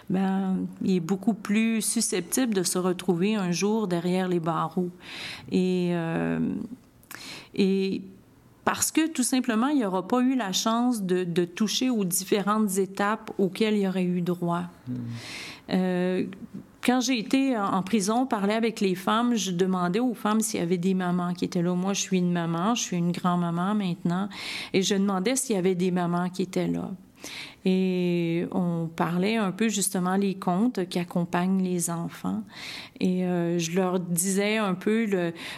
ben 0.09 0.57
il 0.83 0.95
est 0.95 0.99
beaucoup 0.99 1.33
plus 1.33 1.81
susceptible 1.81 2.53
de 2.53 2.63
se 2.63 2.77
retrouver 2.77 3.35
un 3.35 3.51
jour 3.51 3.87
derrière 3.87 4.27
les 4.27 4.39
barreaux. 4.39 4.89
Et 5.51 5.89
euh, 5.91 6.39
et 7.55 8.01
parce 8.65 8.91
que 8.91 9.07
tout 9.07 9.23
simplement, 9.23 9.67
il 9.67 9.79
n'aura 9.79 10.05
pas 10.05 10.19
eu 10.19 10.35
la 10.35 10.51
chance 10.51 11.01
de, 11.01 11.45
toucher 11.45 11.89
aux 11.89 12.03
différentes 12.03 12.77
étapes 12.77 13.31
auxquelles 13.37 13.77
il 13.77 13.87
aurait 13.87 14.03
eu 14.03 14.21
droit. 14.21 14.63
Hmm. 14.87 14.93
Euh, 15.69 16.25
quand 16.83 16.99
j'ai 16.99 17.17
été 17.17 17.57
en 17.57 17.81
prison, 17.81 18.25
parler 18.25 18.53
avec 18.53 18.81
les 18.81 18.95
femmes, 18.95 19.35
je 19.35 19.51
demandais 19.51 19.99
aux 19.99 20.13
femmes 20.13 20.41
s'il 20.41 20.59
y 20.59 20.63
avait 20.63 20.77
des 20.77 20.93
mamans 20.93 21.33
qui 21.33 21.45
étaient 21.45 21.61
là. 21.61 21.73
Moi, 21.75 21.93
je 21.93 22.01
suis 22.01 22.17
une 22.17 22.31
maman, 22.31 22.75
je 22.75 22.81
suis 22.81 22.97
une 22.97 23.11
grand-maman 23.11 23.73
maintenant, 23.73 24.29
et 24.73 24.81
je 24.81 24.95
demandais 24.95 25.35
s'il 25.35 25.55
y 25.55 25.59
avait 25.59 25.75
des 25.75 25.91
mamans 25.91 26.29
qui 26.29 26.41
étaient 26.41 26.67
là. 26.67 26.91
Et 27.65 28.45
on 28.51 28.87
parlait 28.87 29.35
un 29.35 29.51
peu 29.51 29.67
justement 29.67 30.15
les 30.15 30.35
contes 30.35 30.87
qui 30.87 30.99
accompagnent 30.99 31.61
les 31.61 31.89
enfants. 31.89 32.43
Et 33.01 33.25
euh, 33.25 33.59
je 33.59 33.75
leur 33.75 33.99
disais 33.99 34.57
un 34.57 34.73
peu 34.73 35.05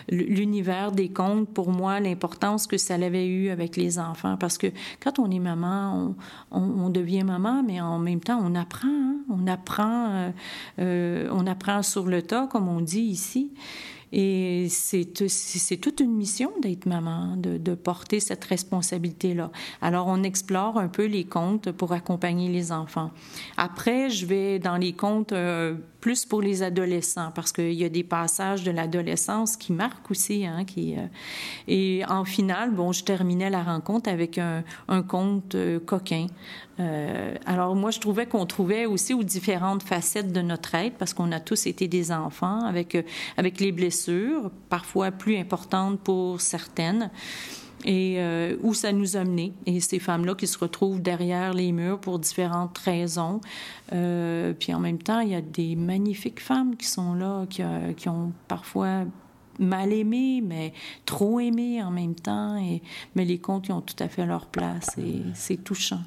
l'univers 0.10 0.92
des 0.92 1.10
contes, 1.10 1.48
pour 1.50 1.70
moi, 1.70 2.00
l'importance 2.00 2.66
que 2.66 2.78
ça 2.78 2.96
avait 2.96 3.28
eu 3.28 3.50
avec 3.50 3.78
les 3.78 4.00
enfants. 4.00 4.38
Parce 4.38 4.58
que 4.58 4.68
quand 5.00 5.20
on 5.20 5.30
est 5.30 5.40
maman, 5.40 6.16
on, 6.52 6.90
devient 6.90 7.24
maman, 7.24 7.62
mais 7.62 7.80
en 7.80 8.00
même 8.00 8.22
temps, 8.22 8.42
on 8.44 8.56
apprend. 8.56 8.88
Hein. 8.88 9.18
On 9.30 9.46
apprend, 9.46 10.10
euh, 10.10 10.32
euh, 10.80 11.30
on 11.32 11.46
apprend 11.46 11.84
sur 11.84 12.08
le 12.08 12.24
tas, 12.24 12.48
comme 12.48 12.68
on 12.68 12.82
dit 12.82 13.02
ici. 13.02 13.52
Et 14.12 14.68
c'est 14.70 15.06
toute 15.78 16.00
une 16.00 16.14
mission 16.14 16.52
d'être 16.62 16.86
maman, 16.86 17.36
de, 17.38 17.76
porter 17.76 18.20
cette 18.20 18.44
responsabilité-là. 18.44 19.52
Alors, 19.82 20.08
on 20.08 20.24
explore 20.24 20.78
un 20.78 20.88
peu 20.88 21.06
les 21.06 21.24
contes 21.24 21.72
pour 21.72 21.94
accompagner 21.94 22.50
les 22.50 22.72
enfants. 22.72 23.12
Après, 23.58 24.10
je 24.10 24.26
vais 24.26 24.60
dans 24.60 24.78
les 24.78 24.94
contes 24.94 25.32
euh, 25.32 25.76
plus 26.00 26.26
pour 26.26 26.42
les 26.42 26.64
adolescents, 26.64 27.32
parce 27.34 27.52
qu'il 27.52 27.74
y 27.74 27.84
a 27.84 27.90
des 27.90 28.04
passages 28.04 28.64
de 28.64 28.72
l'adolescence 28.72 29.58
qui 29.58 29.74
marquent 29.74 30.12
aussi. 30.12 30.46
Hein, 30.46 30.66
euh, 30.78 31.08
et 31.68 32.04
en 32.08 32.26
finale, 32.26 32.72
bon, 32.72 32.92
je 32.92 33.04
terminais 33.04 33.50
la 33.50 33.64
rencontre 33.64 34.10
avec 34.10 34.38
un, 34.38 34.64
conte 35.04 35.56
euh, 35.56 35.80
coquin 35.80 36.28
euh, 36.80 37.36
alors 37.46 37.76
moi, 37.76 37.92
je 37.92 38.00
trouvais 38.00 38.26
qu'on 38.26 38.46
trouvait 38.46 38.86
aussi 38.86 39.14
aux 39.14 39.24
différentes 39.24 39.84
facettes 39.84 40.32
de 40.32 40.42
notre 40.42 40.76
être, 40.76 40.96
parce 40.98 41.14
qu'on 41.14 41.34
a 41.34 41.42
tous 41.42 41.68
été 41.68 41.90
des 41.90 42.10
enfants 42.14 42.64
avec, 42.64 42.98
avec 43.36 43.60
les 43.60 43.74
blessures, 43.74 44.50
parfois 44.70 45.12
plus 45.12 45.36
importantes 45.36 46.00
pour 46.00 46.40
certaines, 46.40 47.12
et 47.86 48.16
euh, 48.18 48.56
où 48.62 48.74
ça 48.74 48.92
nous 48.92 49.18
a 49.18 49.24
menés. 49.24 49.54
Et 49.66 49.80
ces 49.80 50.00
femmes-là 50.00 50.36
qui 50.36 50.48
se 50.48 50.58
retrouvent 50.58 51.02
derrière 51.02 51.54
les 51.54 51.72
murs 51.72 52.00
pour 52.00 52.20
différentes 52.20 52.78
raisons. 52.78 53.42
puis 53.90 54.74
en 54.74 54.80
même 54.80 55.00
temps, 55.00 55.20
il 55.20 55.30
y 55.30 55.36
a 55.36 55.42
des 55.42 55.76
magnifiques 55.76 56.40
femmes 56.40 56.76
qui 56.76 56.88
sont 56.88 57.14
là, 57.14 57.46
qui, 57.50 57.64
qui 57.98 58.10
ont 58.10 58.32
parfois 58.48 59.06
mal 59.60 59.92
aimé, 59.94 60.42
mais 60.44 60.74
trop 61.06 61.40
aimé 61.40 61.84
en 61.84 61.92
même 61.92 62.16
temps. 62.16 62.58
Et, 62.58 62.82
mais 63.16 63.26
les 63.26 63.40
contes, 63.40 63.68
ils 63.68 63.74
ont 63.74 63.82
tout 63.82 64.02
à 64.02 64.08
fait 64.08 64.26
leur 64.26 64.48
place 64.48 64.98
et 64.98 65.22
c'est 65.34 65.64
touchant. 65.64 66.02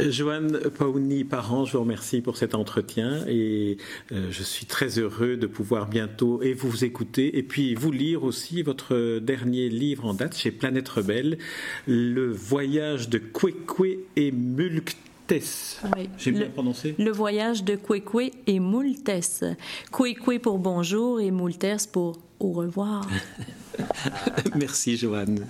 Joanne 0.00 0.58
Pauni-Parent, 0.76 1.64
je 1.64 1.72
vous 1.72 1.80
remercie 1.80 2.20
pour 2.20 2.36
cet 2.36 2.54
entretien 2.54 3.24
et 3.26 3.78
euh, 4.12 4.28
je 4.30 4.42
suis 4.42 4.66
très 4.66 4.98
heureux 4.98 5.36
de 5.36 5.46
pouvoir 5.46 5.86
bientôt 5.86 6.42
et 6.42 6.52
vous 6.52 6.84
écouter 6.84 7.38
et 7.38 7.42
puis 7.42 7.74
vous 7.74 7.92
lire 7.92 8.24
aussi 8.24 8.62
votre 8.62 9.18
dernier 9.18 9.68
livre 9.68 10.04
en 10.06 10.14
date 10.14 10.36
chez 10.36 10.50
Planète 10.50 10.88
Rebelle, 10.88 11.38
Le 11.86 12.30
voyage 12.30 13.08
de 13.08 13.18
Kwekwe 13.18 13.98
et 14.16 14.32
Mulktes. 14.32 14.96
J'ai 16.18 16.30
bien 16.30 16.48
prononcé? 16.48 16.94
Le 16.98 17.10
voyage 17.10 17.64
de 17.64 17.74
Kwekwe 17.74 18.30
et 18.46 18.60
Moultes. 18.60 19.44
Kwekwe 19.90 20.38
pour 20.38 20.58
bonjour 20.58 21.20
et 21.20 21.30
Moultes 21.30 21.88
pour 21.92 22.18
au 22.38 22.52
revoir. 22.52 23.08
Merci, 24.54 24.96
Joanne. 24.96 25.46